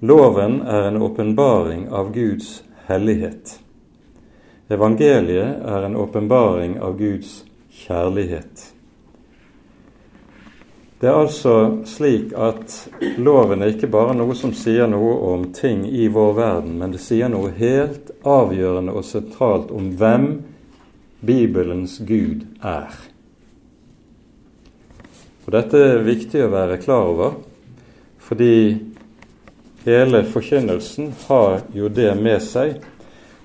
[0.00, 3.60] Loven er en åpenbaring av Guds hellighet.
[4.68, 8.70] Evangeliet er en åpenbaring av Guds kjærlighet.
[11.00, 12.74] Det er altså slik at
[13.20, 17.02] loven er ikke bare noe som sier noe om ting i vår verden, men det
[17.04, 20.28] sier noe helt avgjørende og sentralt om hvem
[21.20, 23.13] Bibelens Gud er.
[25.44, 27.34] Og Dette er viktig å være klar over,
[28.24, 28.80] fordi
[29.84, 32.78] hele forkynnelsen har jo det med seg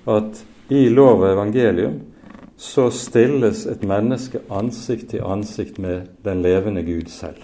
[0.08, 0.40] at
[0.72, 1.98] i lov og evangelium
[2.60, 7.40] så stilles et menneske ansikt til ansikt med den levende Gud selv.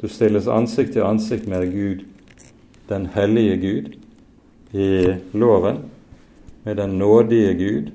[0.00, 2.04] Du stilles ansikt til ansikt med Gud
[2.88, 3.92] den hellige Gud
[4.76, 5.82] i loven,
[6.64, 7.92] med den nådige Gud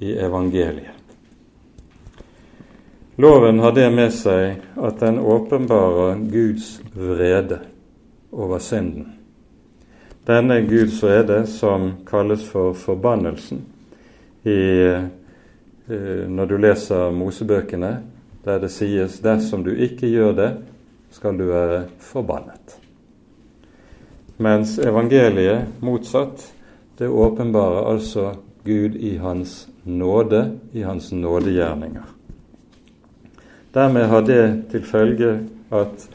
[0.00, 0.93] i evangeliet.
[3.16, 7.60] Loven har det med seg at den åpenbarer Guds vrede
[8.34, 9.12] over synden.
[10.26, 13.60] Denne Guds vrede som kalles for forbannelsen
[14.42, 14.58] i,
[14.90, 17.92] eh, når du leser Mosebøkene,
[18.44, 20.56] der det sies 'dersom du ikke gjør det,
[21.10, 22.78] skal du være forbannet'.
[24.36, 26.52] Mens evangeliet motsatt,
[26.98, 32.23] det åpenbarer altså Gud i Hans nåde, i Hans nådegjerninger.
[33.74, 35.30] Dermed har det til følge
[35.74, 36.08] at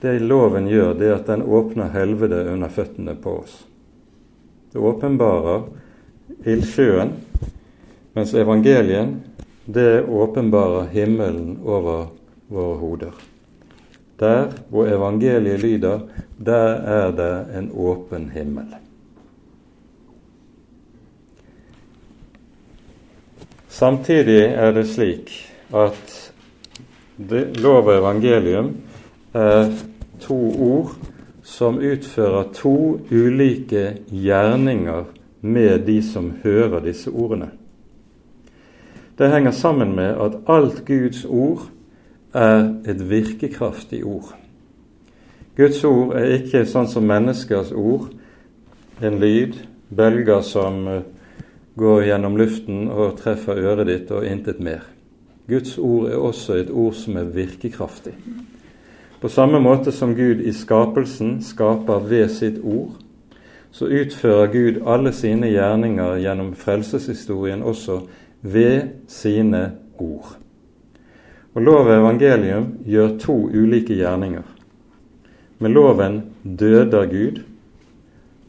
[0.00, 3.56] det loven gjør, det er at den åpner helvete under føttene på oss.
[4.72, 5.66] Det åpenbarer
[6.48, 7.12] ildsjøen,
[8.16, 9.18] mens evangelien
[9.66, 12.06] det åpenbarer himmelen over
[12.48, 13.14] våre hoder.
[14.20, 16.06] Der hvor evangeliet lyder,
[16.38, 18.70] der er det en åpen himmel.
[23.68, 25.34] Samtidig er det slik
[25.74, 26.25] at
[27.18, 28.72] lov og evangelium
[29.34, 29.70] er
[30.20, 30.96] to ord
[31.46, 35.04] som utfører to ulike gjerninger
[35.40, 37.50] med de som hører disse ordene.
[39.18, 41.68] Det henger sammen med at alt Guds ord
[42.34, 44.34] er et virkekraftig ord.
[45.56, 48.10] Guds ord er ikke sånn som menneskers ord,
[49.00, 49.56] en lyd,
[49.88, 50.82] bølger som
[51.80, 54.84] går gjennom luften og treffer øret ditt, og intet mer.
[55.48, 58.14] Guds ord er også et ord som er virkekraftig.
[59.20, 62.96] På samme måte som Gud i skapelsen skaper ved sitt ord,
[63.70, 68.00] så utfører Gud alle sine gjerninger gjennom frelseshistorien også
[68.42, 70.36] ved sine ord.
[71.54, 74.42] Og Lov og evangelium gjør to ulike gjerninger.
[75.58, 77.38] Med loven døder Gud,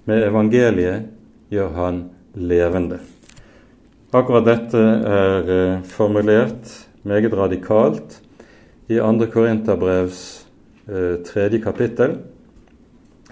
[0.05, 1.07] med evangeliet
[1.51, 2.01] gjør han
[2.35, 2.99] levende.
[4.15, 8.21] Akkurat dette er eh, formulert meget radikalt
[8.87, 9.31] i 2.
[9.33, 10.45] Korinterbrevs
[10.87, 12.17] eh, tredje kapittel.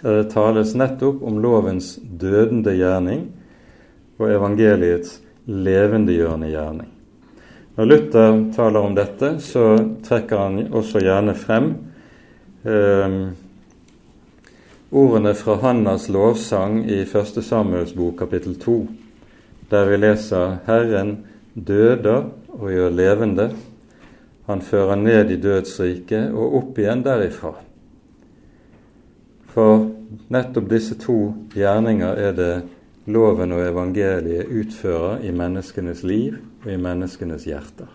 [0.01, 3.29] Det tales nettopp om lovens dødende gjerning
[4.19, 6.91] og evangeliets levendegjørende gjerning.
[7.75, 9.65] Når Luther taler om dette, så
[10.05, 11.71] trekker han også gjerne frem
[12.63, 13.17] eh,
[14.95, 17.41] ordene fra Hannas lovsang i 1.
[17.43, 18.77] Samuels bok kapittel 2,
[19.71, 21.17] der vi leser 'Herren
[21.55, 23.49] døder og gjør levende.
[24.45, 27.55] Han fører ned i dødsriket og opp igjen derifra.
[29.55, 29.87] For
[30.33, 31.19] nettopp disse to
[31.55, 32.53] gjerninger er det
[33.09, 37.89] loven og evangeliet utfører i menneskenes liv og i menneskenes hjerter.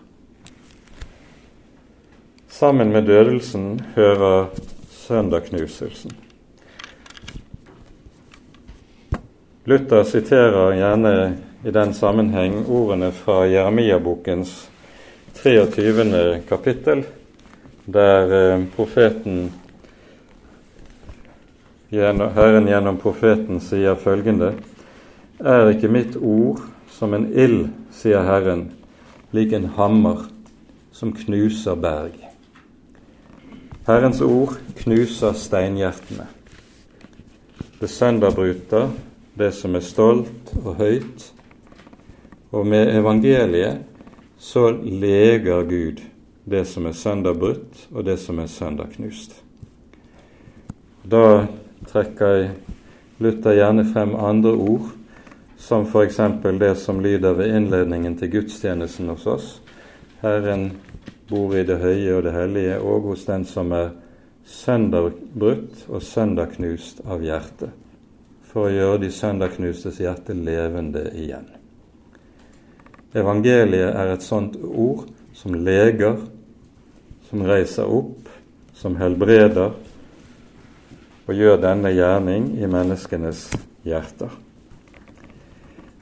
[2.51, 4.51] Sammen med dødelsen hører
[4.91, 6.11] søndagknuselsen.
[9.65, 11.13] Luther siterer gjerne
[11.63, 14.69] i den sammenheng ordene fra Jeremia-bokens
[15.33, 16.41] 23.
[16.49, 17.03] kapittel,
[17.85, 19.51] der eh, profeten
[21.91, 24.53] Herren gjennom profeten sier følgende
[25.39, 28.69] Er ikke mitt ord som en ild, sier Herren,
[29.33, 30.29] lik en hammer
[30.93, 32.15] som knuser berg.
[33.87, 36.27] Herrens ord knuser steinhjertene.
[37.81, 38.89] Det sønderbryter
[39.37, 41.31] det som er stolt og høyt,
[42.51, 43.77] og med evangeliet
[44.41, 46.01] så leger Gud
[46.43, 49.35] det som er søndagbrutt, og det som er søndagknust.
[51.03, 51.47] Da
[51.87, 52.49] trekker
[53.21, 54.89] Luther gjerne frem andre ord,
[55.61, 56.17] som f.eks.
[56.59, 59.51] det som lyder ved innledningen til gudstjenesten hos oss.
[60.21, 60.71] Herren
[61.29, 63.93] bor i det høye og det hellige, og hos den som er
[64.45, 67.69] søndagbrutt og søndagknust av hjertet,
[68.49, 71.60] for å gjøre de søndagknustes hjerte levende igjen.
[73.11, 76.19] Evangeliet er et sånt ord som leger,
[77.27, 78.29] som reiser opp,
[78.75, 79.73] som helbreder
[81.27, 83.45] og gjør denne gjerning i menneskenes
[83.87, 84.31] hjerter.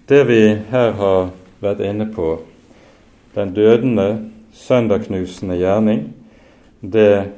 [0.09, 0.41] Det vi
[0.71, 1.31] her har
[1.61, 2.31] vært inne på,
[3.35, 4.07] den dødende,
[4.53, 6.07] søndagknusende gjerning,
[6.81, 7.29] det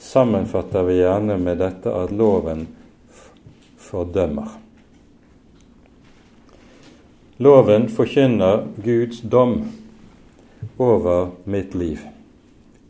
[0.00, 2.66] sammenfatter vi gjerne med dette at loven
[3.80, 4.52] fordømmer.
[7.40, 9.62] Loven forkynner Guds dom
[10.76, 12.02] over mitt liv,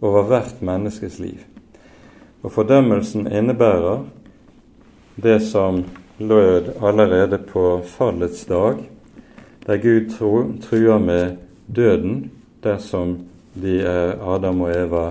[0.03, 1.45] over hvert menneskes liv.
[2.43, 4.01] Og fordømmelsen innebærer
[5.23, 5.85] det som
[6.19, 8.81] lød allerede på fallets dag,
[9.69, 10.11] der Gud
[10.67, 11.37] truer med
[11.71, 12.33] døden
[12.67, 13.21] dersom
[13.55, 15.05] de er Adam og Eva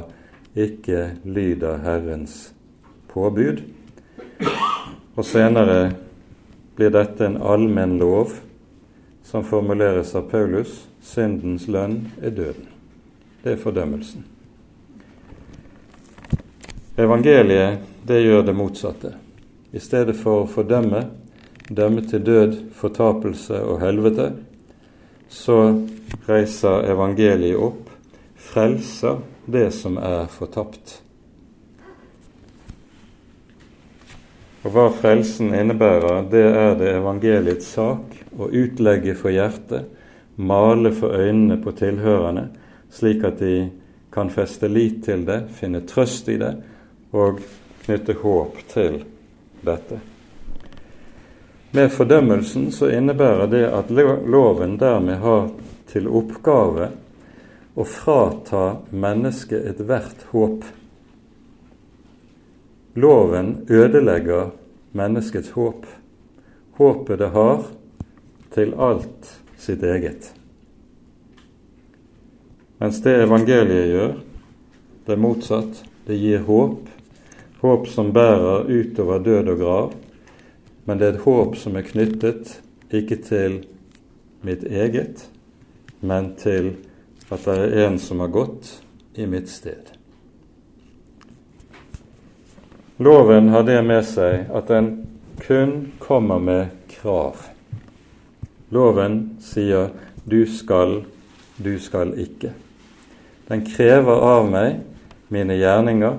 [0.52, 2.52] ikke lyder Herrens
[3.08, 3.64] påbud.
[5.16, 5.94] Og senere
[6.76, 8.36] blir dette en allmenn lov
[9.30, 12.66] som formuleres av Paulus syndens lønn er døden.
[13.44, 14.24] Det er fordømmelsen.
[16.98, 19.12] Evangeliet det gjør det motsatte.
[19.70, 21.04] I stedet for å fordømme,
[21.70, 24.32] dømme til død, fortapelse og helvete,
[25.30, 25.60] så
[26.26, 27.86] reiser evangeliet opp,
[28.34, 30.96] frelser det som er fortapt.
[34.66, 38.09] Og hva frelsen innebærer, det er det evangeliets sak
[38.40, 39.88] å utlegge for hjertet,
[40.36, 42.48] male for øynene på tilhørerne,
[42.92, 43.70] slik at de
[44.14, 46.54] kan feste lit til det, finne trøst i det
[47.14, 47.42] og
[47.86, 49.02] knytte håp til
[49.66, 50.00] dette.
[51.76, 55.52] Med fordømmelsen så innebærer det at loven dermed har
[55.92, 56.90] til oppgave
[57.78, 60.66] å frata mennesket ethvert håp
[63.00, 64.50] Loven ødelegger
[64.92, 65.86] menneskets håp,
[66.76, 67.62] håpet det har
[68.54, 70.32] til alt sitt eget.
[72.80, 74.14] Mens det evangeliet gjør,
[75.06, 75.84] det er motsatt.
[76.08, 76.88] Det gir håp,
[77.62, 79.92] håp som bærer utover død og grav,
[80.88, 82.56] men det er et håp som er knyttet
[82.90, 83.60] ikke til
[84.48, 85.28] mitt eget,
[86.02, 86.72] men til
[87.30, 88.72] at det er en som har gått
[89.20, 89.92] i mitt sted.
[92.98, 94.90] Loven har det med seg at den
[95.44, 97.49] kun kommer med krav.
[98.70, 99.90] Loven sier
[100.26, 101.04] 'du skal,
[101.58, 102.54] du skal ikke'.
[103.48, 104.80] Den krever av meg
[105.28, 106.18] mine gjerninger.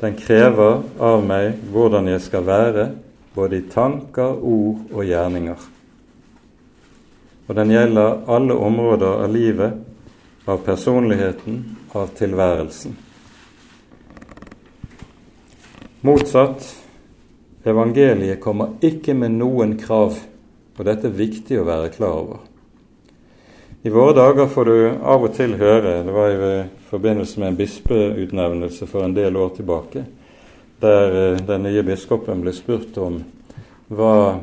[0.00, 2.90] Den krever av meg hvordan jeg skal være,
[3.34, 5.66] både i tanker, ord og gjerninger.
[7.48, 9.72] Og den gjelder alle områder av livet,
[10.46, 12.96] av personligheten, av tilværelsen.
[16.00, 16.74] Motsatt.
[17.68, 20.14] Evangeliet kommer ikke med noen krav,
[20.78, 22.44] og dette er viktig å være klar over.
[23.82, 27.58] I våre dager får du av og til høre, det var i forbindelse med en
[27.58, 30.04] bispeutnevnelse for en del år tilbake,
[30.82, 33.20] der eh, den nye biskopen ble spurt om
[33.90, 34.38] hva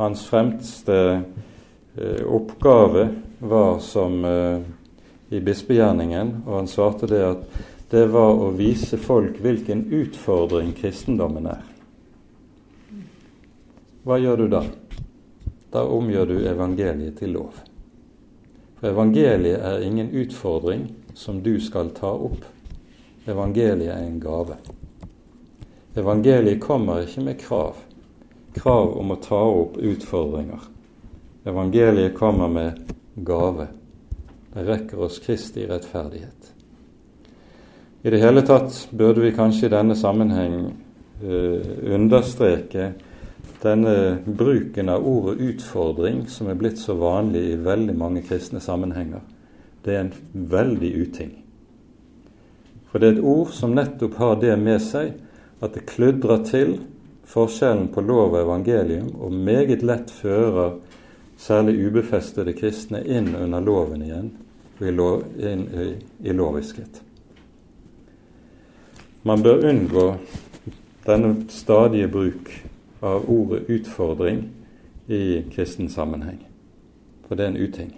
[0.00, 3.08] hans fremste eh, oppgave
[3.40, 4.58] var som eh,
[5.36, 11.48] i bispegjerningen, og han svarte det at det var å vise folk hvilken utfordring kristendommen
[11.52, 11.62] er.
[14.06, 14.64] Hva gjør du da?
[15.72, 17.58] Da omgjør du evangeliet til lov.
[18.76, 22.44] For evangeliet er ingen utfordring som du skal ta opp.
[23.26, 24.58] Evangeliet er en gave.
[25.96, 27.78] Evangeliet kommer ikke med krav,
[28.54, 30.68] krav om å ta opp utfordringer.
[31.48, 32.92] Evangeliet kommer med
[33.24, 33.70] gave.
[34.52, 36.52] Det rekker oss Kristi rettferdighet.
[38.02, 40.58] I det hele tatt burde vi kanskje i denne sammenheng
[41.24, 42.92] uh, understreke
[43.62, 49.20] denne bruken av ordet 'utfordring', som er blitt så vanlig i veldig mange kristne sammenhenger.
[49.84, 51.32] Det er en veldig uting.
[52.90, 55.12] For det er et ord som nettopp har det med seg
[55.62, 56.78] at det kludrer til
[57.26, 60.78] forskjellen på lov og evangelium, og meget lett fører
[61.38, 64.30] særlig ubefestede kristne inn under loven igjen,
[64.80, 65.88] og inn i,
[66.28, 67.02] i loviskhet.
[69.22, 70.06] Man bør unngå
[71.06, 72.50] denne stadige bruk
[73.06, 74.48] av ordet 'utfordring'
[75.06, 76.46] i kristen sammenheng,
[77.28, 77.92] for det er en uting.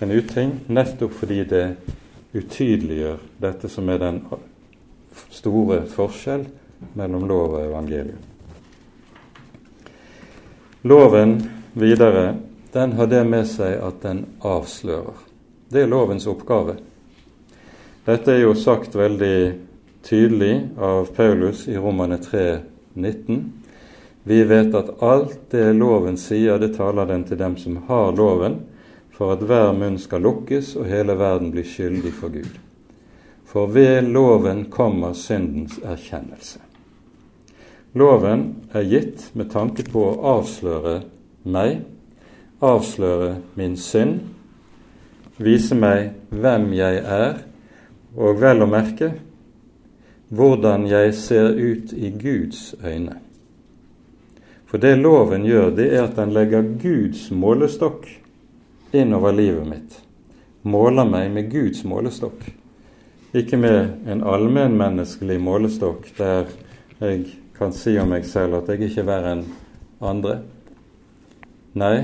[0.00, 1.76] En uting nettopp fordi det
[2.32, 4.22] utydeliggjør dette som er den
[5.30, 6.46] store forskjell
[6.94, 8.18] mellom lov og evangelium.
[10.82, 11.36] Loven
[11.72, 12.36] videre,
[12.72, 15.20] den har det med seg at den avslører.
[15.72, 16.76] Det er lovens oppgave.
[18.06, 19.52] Dette er jo sagt veldig
[20.02, 23.52] tydelig av Paulus i Romane 3, 19.
[24.22, 28.60] Vi vet at alt det loven sier, det taler den til dem som har loven,
[29.12, 32.52] for at hver munn skal lukkes og hele verden blir skyldig for Gud.
[33.46, 36.62] For ved loven kommer syndens erkjennelse.
[37.92, 41.02] Loven er gitt med tanke på å avsløre
[41.44, 41.82] meg,
[42.64, 44.22] avsløre min synd,
[45.36, 47.42] vise meg hvem jeg er,
[48.16, 49.10] og vel å merke
[50.32, 53.18] hvordan jeg ser ut i Guds øyne.
[54.66, 58.08] For det loven gjør, det er at den legger Guds målestokk
[58.92, 59.98] innover livet mitt.
[60.62, 62.46] Måler meg med Guds målestokk.
[63.36, 66.48] Ikke med en allmennmenneskelig målestokk der
[67.00, 67.26] jeg
[67.58, 69.46] kan si om meg selv at jeg ikke er verre enn
[70.00, 70.38] andre.
[71.76, 71.96] Nei,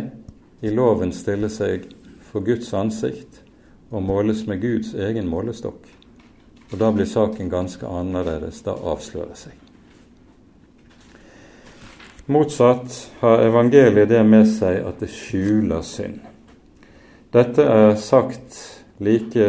[0.61, 1.87] i loven stilles jeg
[2.29, 3.41] for Guds ansikt
[3.89, 5.98] og måles med Guds egen målestokk.
[6.73, 8.61] Og da blir saken ganske annerledes.
[8.67, 9.57] Da avslører seg.
[12.29, 12.93] Motsatt
[13.23, 16.19] har evangeliet det med seg at det skjuler synd.
[17.33, 18.59] Dette er sagt
[19.01, 19.49] like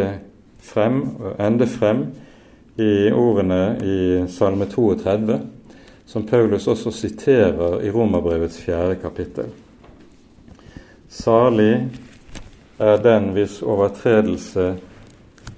[0.63, 2.05] frem og ende frem
[2.79, 3.99] i ordene i
[4.31, 5.39] Salme 32,
[6.07, 9.51] som Paulus også siterer i Romerbrevets fjerde kapittel.
[11.09, 11.89] Salig
[12.79, 14.71] er den hvis overtredelse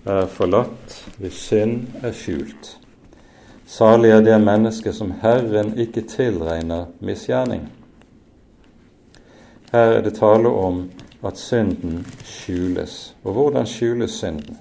[0.06, 2.78] er forlatt, hvis synd er skjult.
[3.66, 7.70] Salig er det menneske som Herren ikke tilregner misgjerning.
[9.72, 10.84] Her er det tale om
[11.24, 13.14] at synden skjules.
[13.24, 14.58] Og hvordan skjules synden?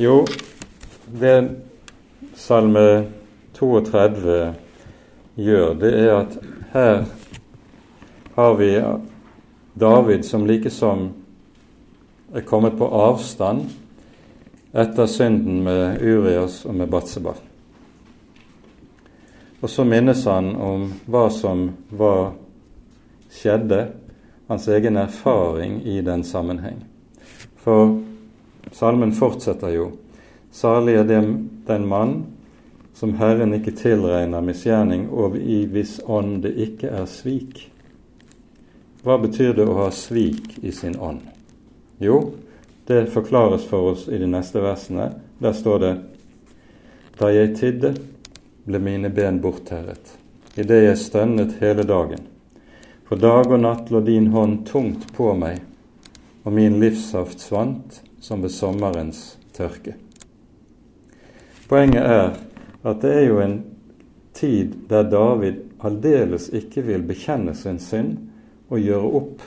[0.00, 0.24] Jo,
[1.20, 1.36] det
[2.34, 3.06] Salme
[3.54, 4.54] 32
[5.36, 6.38] gjør, det er at
[6.72, 7.04] her
[8.34, 8.70] har vi
[9.80, 11.10] David som likesom
[12.34, 13.68] er kommet på avstand
[14.72, 17.34] etter synden med Urias og med Batseba.
[19.60, 22.32] Og så minnes han om hva som var
[23.30, 23.84] skjedde,
[24.48, 26.82] hans egen erfaring i den sammenheng.
[27.62, 28.00] For
[28.72, 29.92] salmen fortsetter jo
[30.52, 32.26] Salig er den mann
[32.94, 37.62] som Herren ikke tilregner misgjerning, og i hvis ånd det ikke er svik.
[39.02, 41.22] Hva betyr det å ha svik i sin ånd?
[42.04, 42.18] Jo,
[42.86, 45.12] det forklares for oss i de neste versene.
[45.38, 45.92] Der står det
[47.18, 47.94] Da jeg tidde,
[48.64, 50.14] ble mine ben bortterret,
[50.56, 52.22] idet jeg stønnet hele dagen.
[53.06, 55.60] For dag og natt lå din hånd tungt på meg,
[56.42, 59.94] og min livssaft svant som ved sommerens tørke.
[61.68, 62.32] Poenget er
[62.82, 63.58] at det er jo en
[64.34, 68.16] tid der David aldeles ikke vil bekjenne sin synd
[68.70, 69.44] og gjøre opp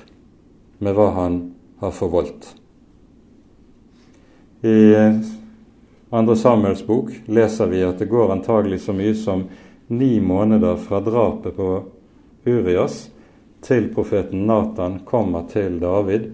[0.79, 1.41] med hva han
[1.81, 2.53] har forvoldt.
[4.65, 5.21] I
[6.09, 9.43] andre Samuels bok leser vi at det går antagelig så mye som
[9.87, 11.67] ni måneder fra drapet på
[12.49, 12.95] Urias
[13.61, 16.31] til profeten Natan kommer til David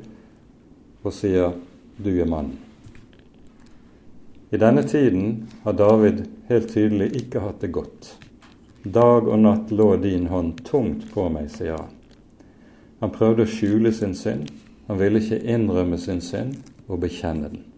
[1.03, 1.51] og sier
[1.97, 2.55] 'du er mannen'.
[4.51, 8.17] I denne tiden har David helt tydelig ikke hatt det godt.
[8.83, 11.91] Dag og natt lå din hånd tungt på meg, sier han.
[12.99, 14.51] Han prøvde å skjule sin synd.
[14.87, 16.55] Han ville ikke innrømme sin synd
[16.87, 17.70] og bekjenne den.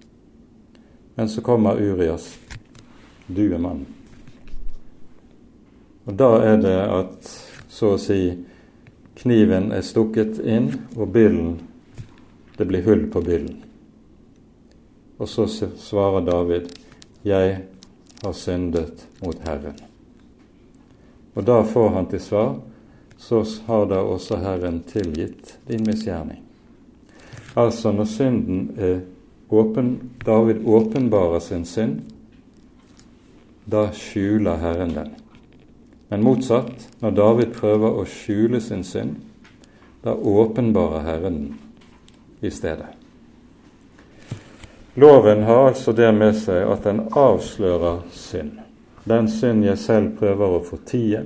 [1.16, 2.38] Men så kommer Urias.
[3.28, 3.86] Du er mannen.
[6.06, 7.30] Og da er det at
[7.72, 8.34] så å si
[9.22, 11.62] kniven er stukket inn, og byllen
[12.54, 13.64] Det blir hull på byllen.
[15.18, 15.48] Og så
[15.78, 16.70] svarer David,
[17.24, 17.64] 'Jeg
[18.24, 19.82] har syndet mot Herren'.
[21.36, 22.60] Og da får han til svar,
[23.18, 26.44] 'Så har da også Herren tilgitt din misgjerning'.
[27.56, 29.00] Altså, når synden er
[29.54, 29.92] åpen,
[30.26, 32.02] David åpenbarer sin synd,
[33.66, 35.14] da skjuler Herren den.
[36.10, 39.22] Men motsatt, når David prøver å skjule sin synd,
[40.04, 41.54] da åpenbarer Herren den
[42.44, 42.86] i stedet.
[44.94, 48.60] Loven har altså det med seg at den avslører synd.
[49.10, 51.24] Den synd jeg selv prøver å fortie,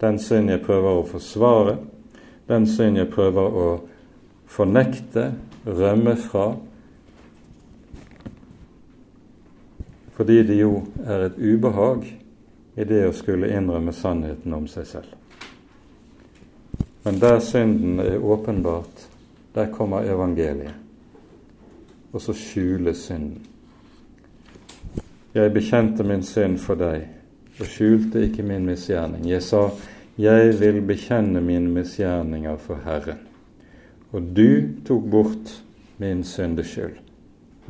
[0.00, 1.76] den synd jeg prøver å forsvare,
[2.48, 3.66] den synd jeg prøver å
[4.50, 5.32] fornekte,
[5.66, 6.54] rømme fra,
[10.20, 12.04] fordi det jo er et ubehag
[12.76, 15.16] i det å skulle innrømme sannheten om seg selv.
[17.06, 19.06] Men der synden er åpenbart,
[19.56, 20.76] der kommer evangeliet
[22.12, 23.38] og så skjules synden.
[25.34, 27.06] Jeg bekjente min synd for deg
[27.60, 29.24] og skjulte ikke min misgjerning.
[29.30, 29.68] Jeg sa,
[30.18, 33.20] jeg vil bekjenne mine misgjerninger for Herren.
[34.10, 35.54] Og du tok bort
[36.02, 36.98] min syndeskyld,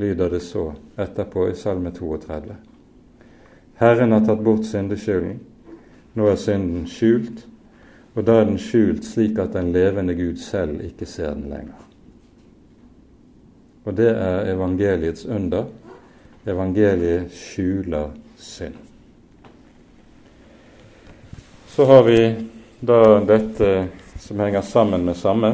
[0.01, 2.57] lyder det så etterpå i Salme 32.
[3.81, 5.39] Herren har tatt bort syndeskylden.
[6.17, 7.45] Nå er synden skjult,
[8.17, 11.79] og da er den skjult slik at den levende Gud selv ikke ser den lenger.
[13.85, 15.69] Og det er evangeliets under.
[16.47, 18.77] Evangeliet skjuler synd.
[21.71, 22.21] Så har vi
[22.81, 23.71] da dette
[24.21, 25.53] som henger sammen med samme.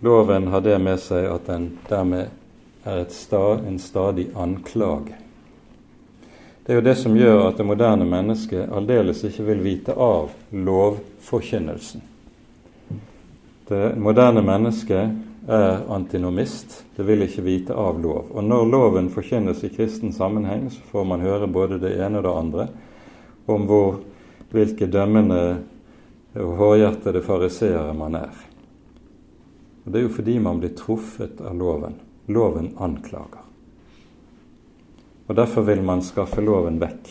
[0.00, 2.39] Loven har det med seg at den dermed
[2.84, 5.16] er stad, en stadig anklage.
[6.64, 10.30] Det er jo det som gjør at det moderne mennesket aldeles ikke vil vite av
[10.54, 12.04] lovforkynnelsen.
[13.70, 16.84] Det moderne mennesket er antinomist.
[16.96, 18.28] Det vil ikke vite av lov.
[18.34, 22.26] Og når loven forkynnes i kristen sammenheng, så får man høre både det ene og
[22.26, 22.68] det andre
[23.50, 23.98] om hvor,
[24.50, 25.40] hvilke dømmende
[26.38, 28.44] og hårhjertede fariseere man er.
[29.84, 31.96] Og Det er jo fordi man blir truffet av loven.
[32.30, 33.46] Loven anklager.
[35.30, 37.10] Og Derfor vil man skaffe loven vekk.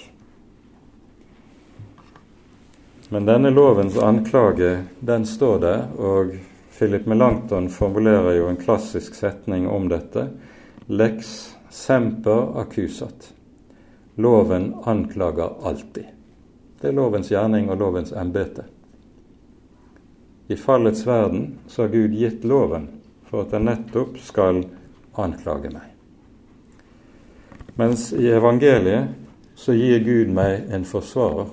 [3.10, 6.34] Men denne lovens anklage, den står der, og
[6.78, 10.28] Philip Melanchthon formulerer jo en klassisk setning om dette.
[10.88, 11.32] Lex
[11.70, 13.32] semper accusat.
[14.16, 16.12] Loven anklager alltid.
[16.82, 18.68] Det er lovens gjerning og lovens embete.
[20.48, 22.88] I fallets verden så har Gud gitt loven
[23.30, 24.64] for at den nettopp skal
[25.14, 25.88] anklage meg.
[27.80, 29.16] Mens i evangeliet
[29.56, 31.50] så gir Gud meg en forsvarer.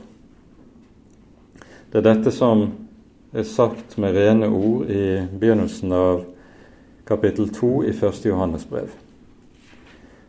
[1.90, 2.66] Det er dette som
[3.32, 6.24] er sagt med rene ord i begynnelsen av
[7.06, 8.24] kapittel 2 i 1.
[8.26, 8.90] Johannes brev.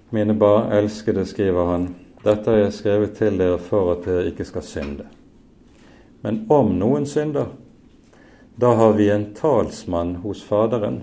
[0.09, 1.87] Mine barn elskede, skriver han,
[2.23, 5.07] dette har jeg skrevet til dere for at dere ikke skal synde.
[6.21, 7.49] Men om noen synder,
[8.55, 11.01] da har vi en talsmann hos Faderen,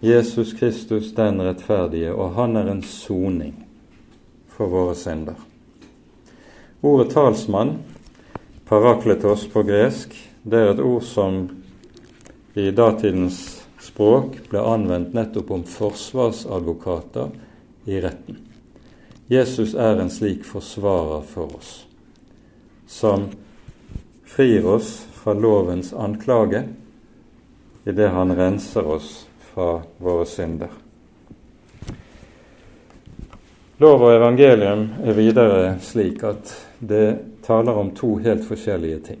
[0.00, 3.52] Jesus Kristus den rettferdige, og han er en soning
[4.48, 5.36] for våre synder.
[6.80, 7.74] Ordet talsmann,
[8.64, 11.42] parakletos på gresk, det er et ord som
[12.56, 17.28] i datidens språk ble anvendt nettopp om forsvarsadvokater
[17.84, 18.40] i retten.
[19.28, 21.84] Jesus er en slik forsvarer for oss,
[22.88, 23.28] som
[24.24, 26.64] frir oss fra lovens anklage
[27.84, 29.26] idet han renser oss
[29.60, 30.68] fra våre synder.
[33.76, 39.18] Lov og evangelium er videre slik at det taler om to helt forskjellige ting.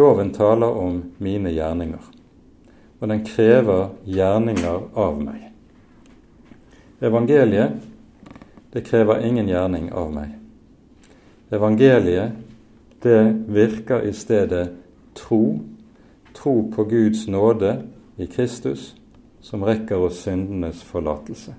[0.00, 2.06] Loven taler om mine gjerninger,
[3.00, 5.42] og den krever gjerninger av meg.
[7.04, 7.74] Evangeliet,
[8.72, 10.30] det krever ingen gjerning av meg.
[11.52, 12.32] Evangeliet
[13.04, 14.70] det virker i stedet
[15.12, 15.58] tro,
[16.32, 17.74] tro på Guds nåde
[18.16, 18.94] i Kristus,
[19.40, 21.54] som rekker oss syndenes forlatelse.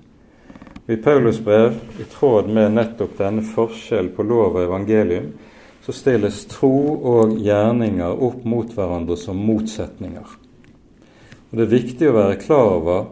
[0.86, 5.32] I Paulus brev, i tråd med nettopp denne forskjell på lov og evangelium,
[5.84, 10.36] så stilles tro og gjerninger opp mot hverandre som motsetninger.
[11.50, 13.06] Og Det er viktig å være klar over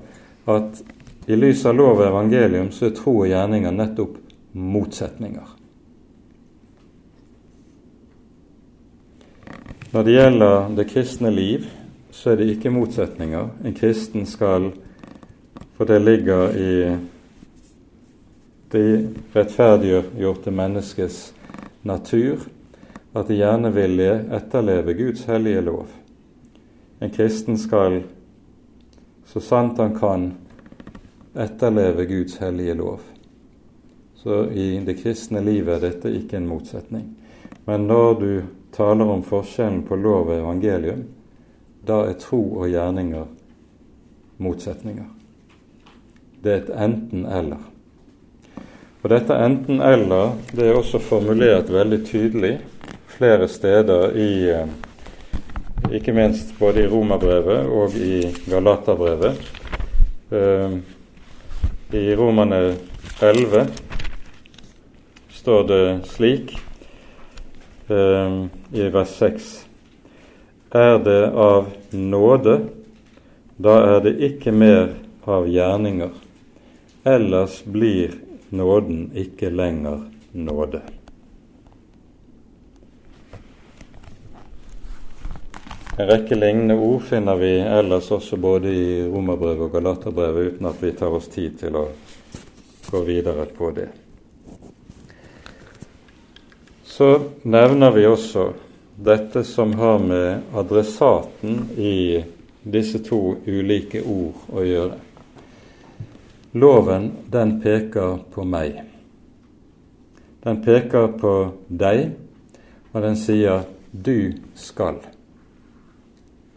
[0.48, 0.82] at
[1.28, 4.18] i lys av lov og evangelium så er tro og gjerninger nettopp
[4.52, 5.54] motsetninger.
[9.92, 11.66] Når det gjelder det kristne liv,
[12.18, 13.48] så er det ikke motsetninger.
[13.64, 14.72] En kristen skal,
[15.76, 16.70] for det ligger i
[18.72, 18.86] det
[19.36, 21.18] rettferdiggjorte menneskets
[21.86, 22.42] natur,
[23.14, 25.92] at de gjerne vil etterleve Guds hellige lov.
[26.98, 28.00] En kristen skal,
[29.26, 30.32] så sant han kan,
[31.38, 33.04] etterleve Guds hellige lov.
[34.18, 37.06] Så i det kristne livet er dette ikke en motsetning.
[37.64, 38.32] Men når du
[38.74, 41.06] taler om forskjellen på lov og evangelium,
[41.89, 43.26] da er tro og gjerninger
[44.39, 45.07] motsetninger.
[46.45, 47.62] Det er et enten-eller.
[49.03, 52.59] Og dette enten-eller det er også formulert veldig tydelig
[53.18, 54.68] flere steder i eh,
[55.95, 58.20] ikke minst både i Romerbrevet og i
[58.51, 59.41] Galaterbrevet.
[60.30, 60.78] Eh,
[61.93, 62.76] I Romerne
[63.22, 63.64] 11
[65.30, 66.53] står det slik
[67.89, 69.67] eh, i vers 6.
[70.70, 72.58] Er det av nåde,
[73.56, 74.90] da er det ikke mer
[75.24, 76.10] av gjerninger.
[77.08, 78.12] Ellers blir
[78.52, 80.02] nåden ikke lenger
[80.36, 80.82] nåde.
[85.96, 90.84] En rekke lignende ord finner vi ellers også både i Romerbrevet og Galaterbrevet, uten at
[90.84, 91.88] vi tar oss tid til å
[92.92, 93.88] gå videre på det.
[96.84, 98.50] Så nevner vi også
[98.99, 102.24] dette som har med adressaten i
[102.62, 104.96] disse to ulike ord å gjøre.
[106.59, 108.80] Loven, den peker på meg.
[110.42, 111.34] Den peker på
[111.68, 112.11] deg,
[112.92, 115.07] og den sier 'du skal'.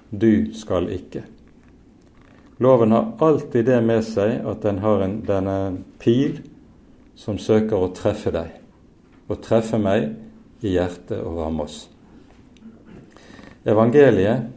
[0.09, 1.23] Du skal ikke.
[2.57, 6.41] Loven har alltid det med seg at den har en, denne pil
[7.15, 8.49] som søker å treffe deg.
[9.29, 10.15] Å treffe meg
[10.61, 11.90] i hjertet og ramme oss.
[13.65, 14.49] Evangeliet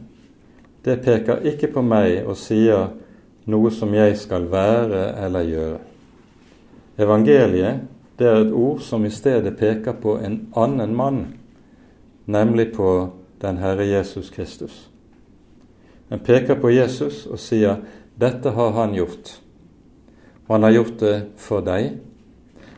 [0.85, 2.91] det peker ikke på meg og sier
[3.49, 5.79] noe som jeg skal være eller gjøre.
[7.01, 7.85] Evangeliet
[8.19, 11.17] det er et ord som i stedet peker på en annen mann,
[12.25, 12.91] nemlig på
[13.41, 14.89] den Herre Jesus Kristus.
[16.09, 17.81] Den peker på Jesus og sier
[18.17, 19.41] 'Dette har han gjort'.
[20.47, 21.97] Han har gjort det for deg.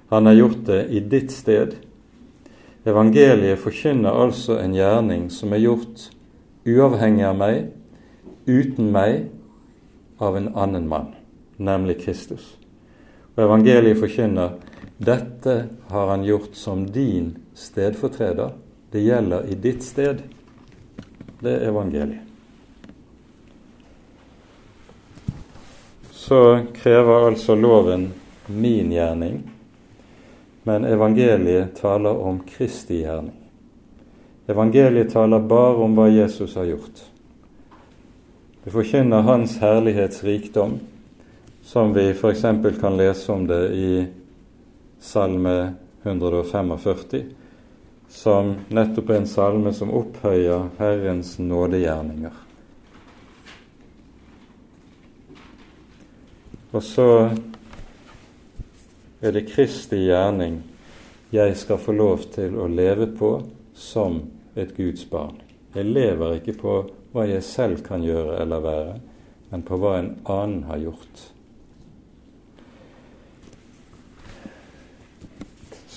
[0.09, 1.75] Han har gjort det i ditt sted.
[2.85, 6.16] Evangeliet forkynner altså en gjerning som er gjort
[6.67, 7.67] uavhengig av meg,
[8.47, 9.27] uten meg,
[10.17, 11.13] av en annen mann,
[11.57, 12.55] nemlig Kristus.
[13.35, 14.55] Og evangeliet forkynner
[14.97, 18.55] dette har han gjort som din stedfortreder.
[18.91, 20.23] Det gjelder i ditt sted.
[21.39, 22.23] det er evangeliet.
[26.11, 28.09] Så krever altså loven
[28.47, 29.43] min gjerning,
[30.63, 33.46] men evangeliet taler om Kristi gjerning.
[34.47, 37.01] Evangeliet taler bare om hva Jesus har gjort.
[38.63, 40.77] Det forkynner Hans herlighetsrikdom,
[41.63, 42.45] som vi f.eks.
[42.79, 44.05] kan lese om det i
[45.03, 45.73] Salme
[46.03, 47.23] 145,
[48.07, 52.39] som nettopp er en salme som opphøyer Herrens nådegjerninger.
[56.71, 57.09] Og så
[59.19, 60.61] er det Kristi gjerning
[61.35, 63.35] jeg skal få lov til å leve på
[63.75, 64.21] som
[64.57, 65.37] et Guds barn.
[65.75, 66.75] Jeg lever ikke på
[67.13, 68.93] hva jeg selv kan gjøre eller være,
[69.51, 71.25] men på hva en annen har gjort.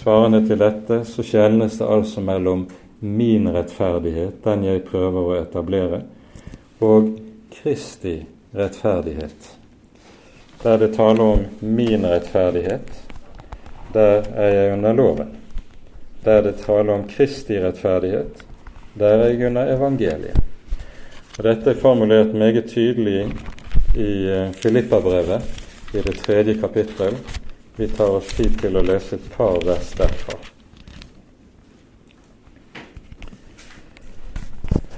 [0.00, 2.64] Svarende til dette så skjelnes det altså mellom
[3.00, 6.02] min rettferdighet, den jeg prøver å etablere,
[6.80, 7.10] og
[7.52, 8.14] Kristi
[8.56, 9.50] rettferdighet.
[10.62, 12.92] Der det taler om min rettferdighet,
[13.92, 15.34] der er jeg under loven.
[16.24, 18.44] Der det taler om Kristi rettferdighet,
[18.98, 20.40] der er jeg under evangeliet.
[21.38, 23.32] Og Dette er formulert meget tydelig
[23.96, 25.42] i eh, Filippabrevet,
[25.94, 27.16] i det tredje kapittel,
[27.76, 30.36] vi tar oss tid til å lese et par vers derfra.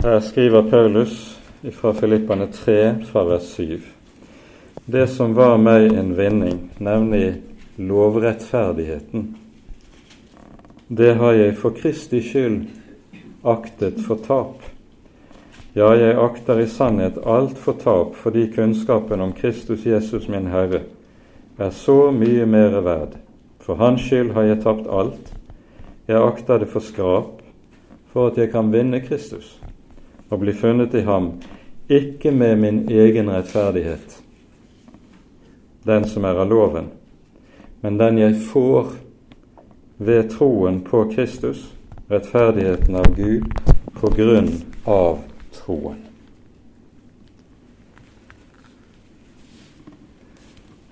[0.02, 1.14] Her skriver Paulus
[1.72, 2.78] fra Filippane 3,
[3.12, 3.78] fra vers 7.
[4.84, 7.36] Det som var meg en vinning, nemlig
[7.78, 9.28] lovrettferdigheten,
[10.88, 12.81] det har jeg for Kristi skyld
[13.42, 14.62] aktet for tap.
[15.74, 20.82] Ja, jeg akter i sannhet alt for tap fordi kunnskapen om Kristus Jesus min Herre
[21.58, 23.16] er så mye mer verd.
[23.62, 25.32] For hans skyld har jeg tapt alt.
[26.06, 27.42] Jeg akter det for skrap,
[28.12, 29.58] for at jeg kan vinne Kristus
[30.32, 31.34] og bli funnet i ham,
[31.88, 34.16] ikke med min egen rettferdighet,
[35.84, 36.88] den som er av loven,
[37.84, 38.94] men den jeg får
[39.98, 41.66] ved troen på Kristus,
[42.08, 43.44] rettferdigheten av Gud,
[44.00, 44.50] på grunn
[44.84, 45.18] av
[45.52, 46.00] troen.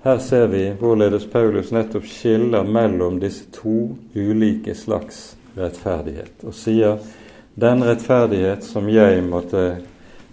[0.02, 7.02] Her ser vi hvorledes Paulus nettopp skiller mellom disse to ulike slags rettferdighet, og sier
[7.60, 9.64] den rettferdighet som jeg måtte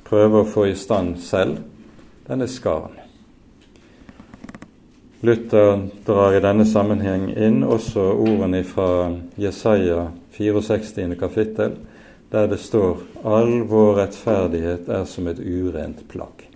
[0.08, 1.60] prøve å få i stand selv,
[2.30, 2.96] den er skaren.
[5.26, 9.10] Luther drar i denne sammenheng inn også ordene fra
[9.42, 11.16] Jesaja 64.
[11.20, 11.78] kapittel,
[12.32, 16.48] der det står 'All vår rettferdighet er som et urent plagg'.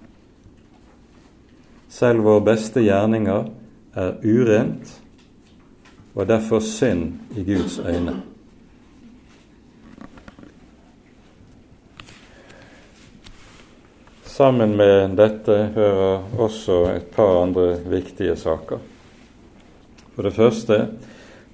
[1.90, 3.50] Selv våre beste gjerninger
[3.96, 5.02] er urent
[6.16, 8.22] og derfor synd i Guds øyne.
[14.24, 18.80] Sammen med dette hører også et par andre viktige saker.
[20.16, 20.88] For det første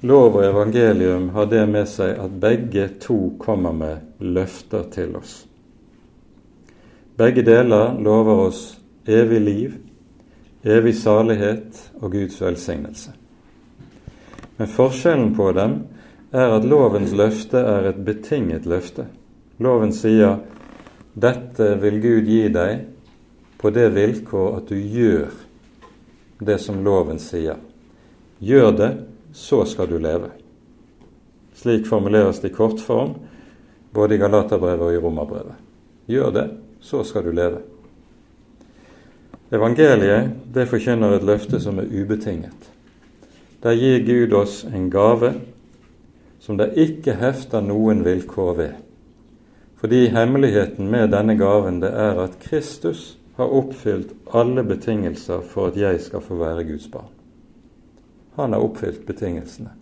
[0.02, 5.46] lov og evangelium har det med seg at begge to kommer med løfter til oss.
[7.18, 8.64] Begge deler lover oss
[9.08, 9.78] evig liv
[10.68, 13.12] evig salighet og Guds velsignelse.
[14.58, 15.80] Men forskjellen på dem
[16.32, 19.06] er at lovens løfte er et betinget løfte.
[19.60, 20.38] Loven sier
[21.16, 22.86] 'Dette vil Gud gi deg
[23.58, 25.32] på det vilkår at du gjør
[26.40, 27.64] det som loven sier'.
[28.40, 28.92] Gjør det,
[29.34, 30.30] så skal du leve.
[31.58, 33.16] Slik formuleres det i kortform
[33.94, 35.58] både i Galaterbrevet og i Romerbrevet.
[36.08, 36.48] Gjør det,
[36.80, 37.64] så skal du leve.
[39.52, 42.72] Evangeliet det forkynner et løfte som er ubetinget.
[43.64, 45.34] Der gir Gud oss en gave
[46.40, 48.76] som det ikke hefter noen vilkår ved.
[49.82, 55.78] Fordi hemmeligheten med denne gaven det er at Kristus har oppfylt alle betingelser for at
[55.78, 57.17] jeg skal få være Guds barn.
[58.38, 59.74] Han har oppfylt betingelsene.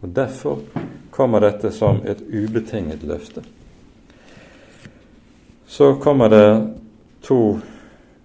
[0.00, 0.62] Og Derfor
[1.10, 3.42] kommer dette som et ubetinget løfte.
[5.66, 6.46] Så kommer det
[7.22, 7.58] to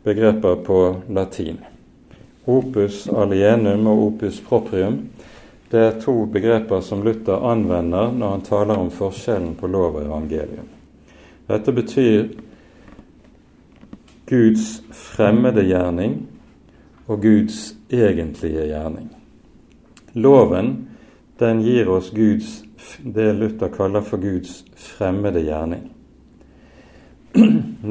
[0.04, 0.80] begreper på
[1.10, 1.60] latin.
[2.46, 5.02] Opus alienum og opus proprium
[5.72, 10.06] det er to begreper som Luther anvender når han taler om forskjellen på lov og
[10.06, 10.70] evangelium.
[11.48, 12.30] Dette betyr
[14.30, 16.22] Guds fremmede gjerning
[17.08, 19.17] og Guds egentlige gjerning.
[20.18, 20.72] Loven
[21.38, 22.64] den gir oss Guds,
[23.04, 25.84] det Luther kaller for Guds fremmede gjerning.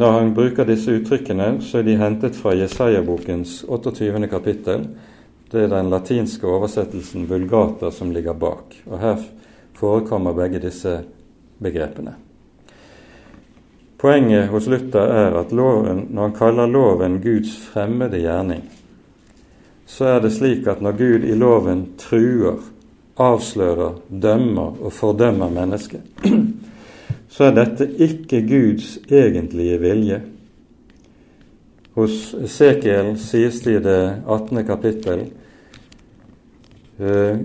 [0.01, 4.27] Når han bruker disse uttrykkene, så er de hentet fra Jesaja-bokens 28.
[4.27, 4.89] kapittel.
[5.51, 8.74] Det er den latinske oversettelsen 'vulgata' som ligger bak.
[8.87, 9.22] Og Her
[9.79, 11.05] forekommer begge disse
[11.62, 12.16] begrepene.
[13.99, 18.66] Poenget hos Luther er at loven, når han kaller loven Guds fremmede gjerning,
[19.87, 22.59] så er det slik at når Gud i loven truer,
[23.16, 26.03] avslører, dømmer og fordømmer mennesket,
[27.32, 30.20] så er dette ikke Guds egentlige vilje.
[31.97, 34.64] Hos Esekiel sies det i det 18.
[34.68, 35.22] kapittel
[37.01, 37.39] eh,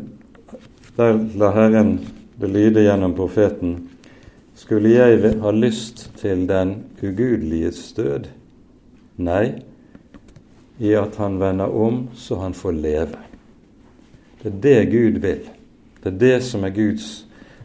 [0.97, 1.93] Der la Herren
[2.41, 3.77] det lyde gjennom profeten
[4.59, 8.27] skulle jeg ha lyst til den ugudeliges død?
[9.21, 9.61] Nei,
[10.81, 13.17] i at han vender om så han får leve.
[14.41, 15.43] Det er det Gud vil.
[16.01, 17.09] Det er det som er Guds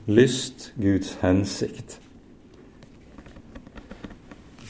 [0.07, 2.01] lyst, Guds hensikt.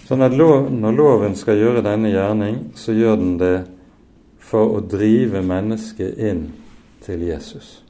[0.06, 3.56] Så når, lov, Når loven skal gjøre denne gjerning, så gjør den det
[4.38, 6.44] for å drive mennesket inn
[7.02, 7.82] til Jesus.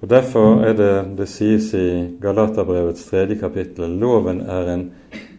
[0.00, 1.88] Og Derfor er det det sies i
[2.22, 4.86] Galaterbrevets tredje kapittel loven er en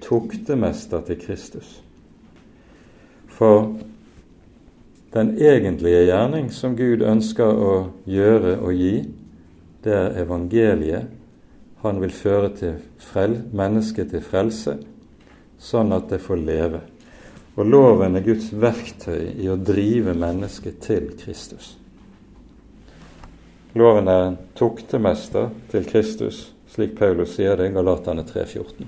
[0.03, 1.79] tuktemester til Kristus.
[3.31, 3.71] For
[5.11, 7.73] den egentlige gjerning som Gud ønsker å
[8.07, 8.93] gjøre og gi,
[9.83, 11.09] det er evangeliet.
[11.81, 14.77] Han vil føre til frel, mennesket til frelse,
[15.59, 16.81] sånn at det får leve.
[17.57, 21.73] Og loven er Guds verktøy i å drive mennesket til Kristus.
[23.75, 28.87] Loven er en tuktemester til Kristus, slik Paulus sier det i Galatane 3,14.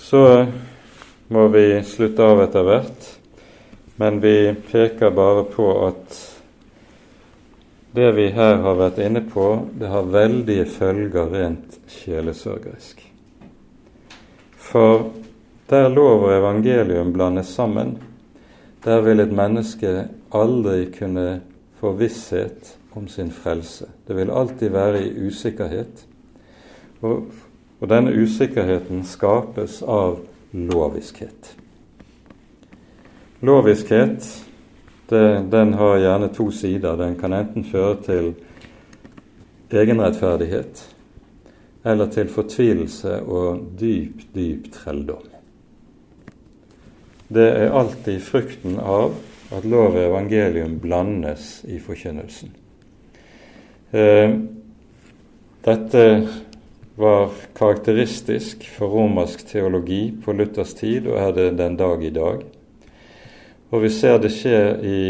[0.00, 0.24] Så
[1.30, 3.04] må vi slutte av etter hvert,
[4.02, 6.16] men vi peker bare på at
[7.94, 9.44] det vi her har vært inne på,
[9.78, 13.04] det har veldige følger rent sjelesørgerisk.
[14.58, 15.10] For
[15.70, 17.96] der lov og evangelium blandes sammen,
[18.82, 21.42] der vil et menneske aldri kunne
[21.78, 23.86] få visshet om sin frelse.
[24.06, 26.06] Det vil alltid være i usikkerhet.
[27.06, 27.30] Og,
[27.80, 30.18] og denne usikkerheten skapes av
[30.50, 31.56] loviskhet.
[33.40, 34.46] Loviskhet
[35.10, 36.96] det, den har gjerne to sider.
[36.96, 38.32] Den kan enten føre til
[39.70, 40.86] egenrettferdighet
[41.84, 45.26] eller til fortvilelse og dyp, dyp trelldom.
[47.30, 49.14] Det er alltid frukten av
[49.54, 52.50] at lov og evangelium blandes i forkynnelsen.
[53.92, 54.34] Eh,
[55.64, 56.04] dette
[57.00, 62.44] var karakteristisk for romersk teologi på Luthers tid, og er det den dag i dag.
[63.70, 65.02] Og vi ser det skje i,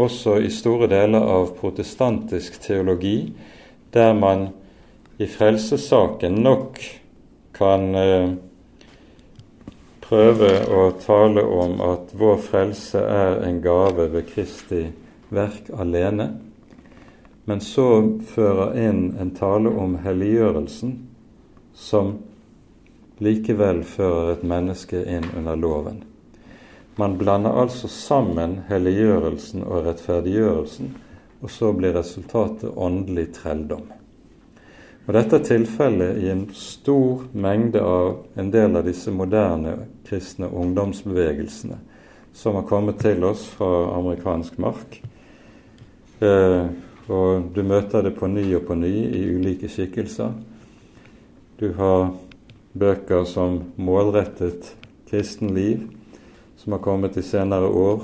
[0.00, 3.32] også i store deler av protestantisk teologi,
[3.94, 4.48] der man
[5.22, 6.80] i frelsessaken nok
[7.54, 8.32] kan eh,
[10.04, 14.88] prøve å tale om at vår frelse er en gave ved Kristi
[15.34, 16.32] verk alene,
[17.44, 20.94] men så fører inn en tale om helliggjørelsen,
[21.74, 22.14] som
[23.18, 26.02] likevel fører et menneske inn under loven.
[26.96, 30.94] Man blander altså sammen helliggjørelsen og rettferdiggjørelsen,
[31.44, 33.90] og så blir resultatet åndelig trelldom.
[35.04, 39.74] Og Dette er tilfellet i en stor mengde av en del av disse moderne
[40.08, 41.76] kristne ungdomsbevegelsene
[42.34, 44.96] som har kommet til oss fra amerikansk mark.
[46.24, 46.66] Eh,
[47.08, 50.32] og du møter det på ny og på ny i ulike skikkelser.
[51.60, 52.14] Du har
[52.72, 54.74] bøker som 'Målrettet
[55.10, 55.88] kristenliv',
[56.56, 58.02] som har kommet i senere år.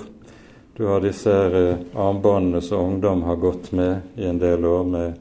[0.77, 5.13] Du har disse eh, armbåndene som ungdom har gått med i en del år, med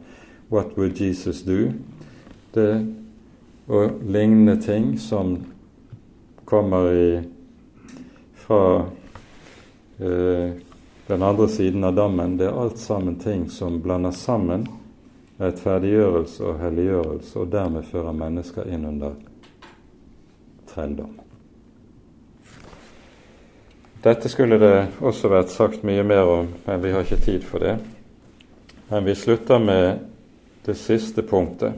[0.50, 1.74] 'What would Jesus do?'
[2.54, 2.96] Det,
[3.68, 5.46] og lignende ting som
[6.46, 7.22] kommer i,
[8.34, 8.86] fra
[10.00, 10.69] eh,
[11.10, 14.68] den andre siden av dammen, det er alt sammen ting som blander sammen
[15.40, 19.16] rettferdiggjørelse og helliggjørelse, og dermed fører mennesker inn under
[20.70, 21.16] trelldom.
[24.04, 27.64] Dette skulle det også vært sagt mye mer om, men vi har ikke tid for
[27.66, 27.74] det.
[28.92, 30.06] Men vi slutter med
[30.68, 31.74] det siste punktet.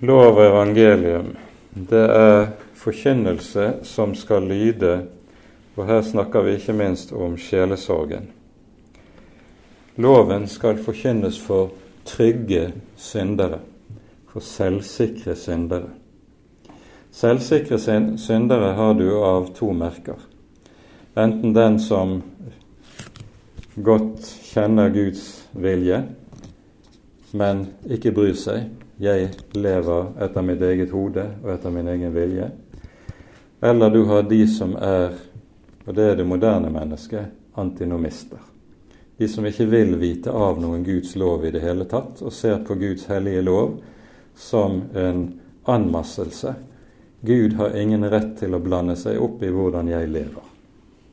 [0.00, 1.34] Lov og evangelium,
[1.74, 4.96] det er forkynnelse som skal lyde
[5.78, 8.32] og her snakker vi ikke minst om sjelesorgen.
[9.98, 11.70] Loven skal forkynnes for
[12.06, 13.60] trygge syndere,
[14.26, 15.92] for selvsikre syndere.
[17.14, 17.78] Selvsikre
[18.18, 20.18] syndere har du av to merker.
[21.18, 22.22] Enten den som
[23.74, 25.24] godt kjenner Guds
[25.54, 26.02] vilje,
[27.38, 28.68] men ikke bryr seg.
[28.98, 32.50] Jeg lever etter mitt eget hode og etter min egen vilje.
[33.62, 35.18] Eller du har de som er
[35.88, 38.38] og det er det moderne mennesket antinomister.
[39.18, 42.60] de som ikke vil vite av noen Guds lov i det hele tatt, og ser
[42.62, 43.80] på Guds hellige lov
[44.36, 46.54] som en anmasselse.
[47.20, 50.44] Gud har ingen rett til å blande seg opp i hvordan jeg lever.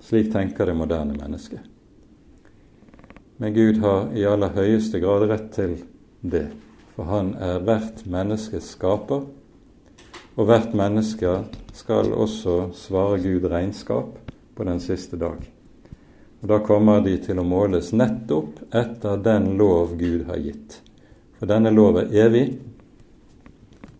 [0.06, 1.64] Slik tenker det moderne mennesket.
[3.38, 5.80] Men Gud har i aller høyeste grad rett til
[6.22, 6.46] det,
[6.94, 9.26] for han er hvert menneskes skaper,
[10.36, 11.40] og hvert menneske
[11.74, 14.20] skal også svare Gud regnskap
[14.56, 15.38] på den siste dag.
[16.41, 20.80] Og Da kommer de til å måles nettopp etter den lov Gud har gitt.
[21.39, 22.45] For denne lov er evig,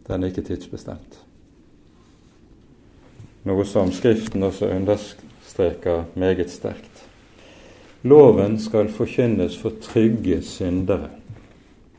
[0.08, 1.20] den er ikke tidsbestemt.
[3.45, 7.03] Noe som Skriften også understreker meget sterkt.
[8.06, 11.10] Loven skal forkynnes for trygge syndere.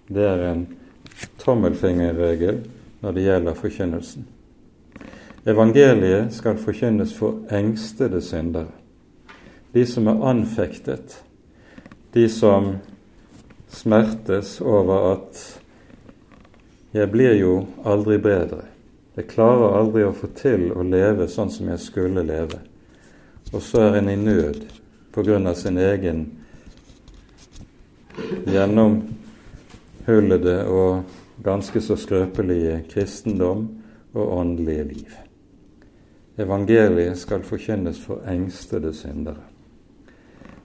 [0.07, 0.67] Det er en
[1.43, 2.63] tommelfingerregel
[3.03, 4.27] når det gjelder forkynnelsen.
[5.47, 8.67] Evangeliet skal forkynnes for engstede syndere.
[9.73, 11.23] De som er anfektet,
[12.15, 12.77] de som
[13.69, 15.61] smertes over at
[16.93, 18.65] 'jeg blir jo aldri bedre',
[19.17, 22.59] 'jeg klarer aldri å få til å leve sånn som jeg skulle leve',
[23.53, 24.65] og så er en i nød
[25.47, 26.33] av sin egen
[28.47, 31.03] gjennomhullede og
[31.45, 33.69] ganske så skrøpelige kristendom
[34.15, 35.26] og åndelige liv.
[36.37, 39.41] Evangeliet skal forkynnes for engstede syndere.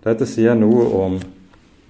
[0.04, 1.20] Dette sier noe om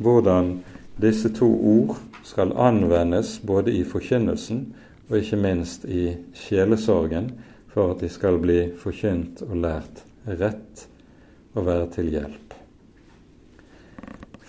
[0.01, 0.57] hvordan
[1.01, 4.65] disse to ord skal anvendes både i forkynnelsen
[5.09, 7.31] og ikke minst i sjelesorgen
[7.73, 10.85] for at de skal bli forkynt og lært rett
[11.55, 12.53] og være til hjelp.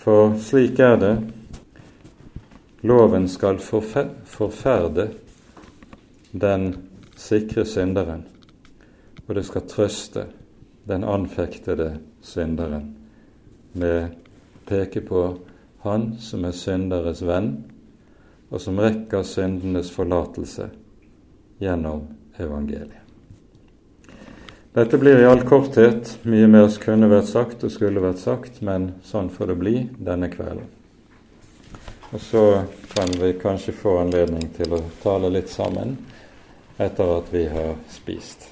[0.03, 1.15] For slik er det
[2.83, 5.09] loven skal forferde
[6.33, 6.65] den
[7.17, 8.25] sikre synderen,
[9.33, 10.27] og det skal trøste
[10.85, 11.87] den anfektede
[12.21, 12.91] synderen
[13.73, 14.11] med
[14.69, 15.23] peke på
[15.87, 17.49] Han som er synderes venn,
[18.53, 20.69] og som rekker syndenes forlatelse
[21.65, 22.05] gjennom
[22.37, 23.01] evangeliet.
[24.77, 28.61] Dette blir i all korthet mye mer som kunne vært sagt og skulle vært sagt,
[28.61, 30.69] men sånn får det bli denne kvelden.
[32.13, 32.47] Og så
[32.93, 35.97] kan vi kanskje få anledning til å tale litt sammen
[36.77, 38.52] etter at vi har spist.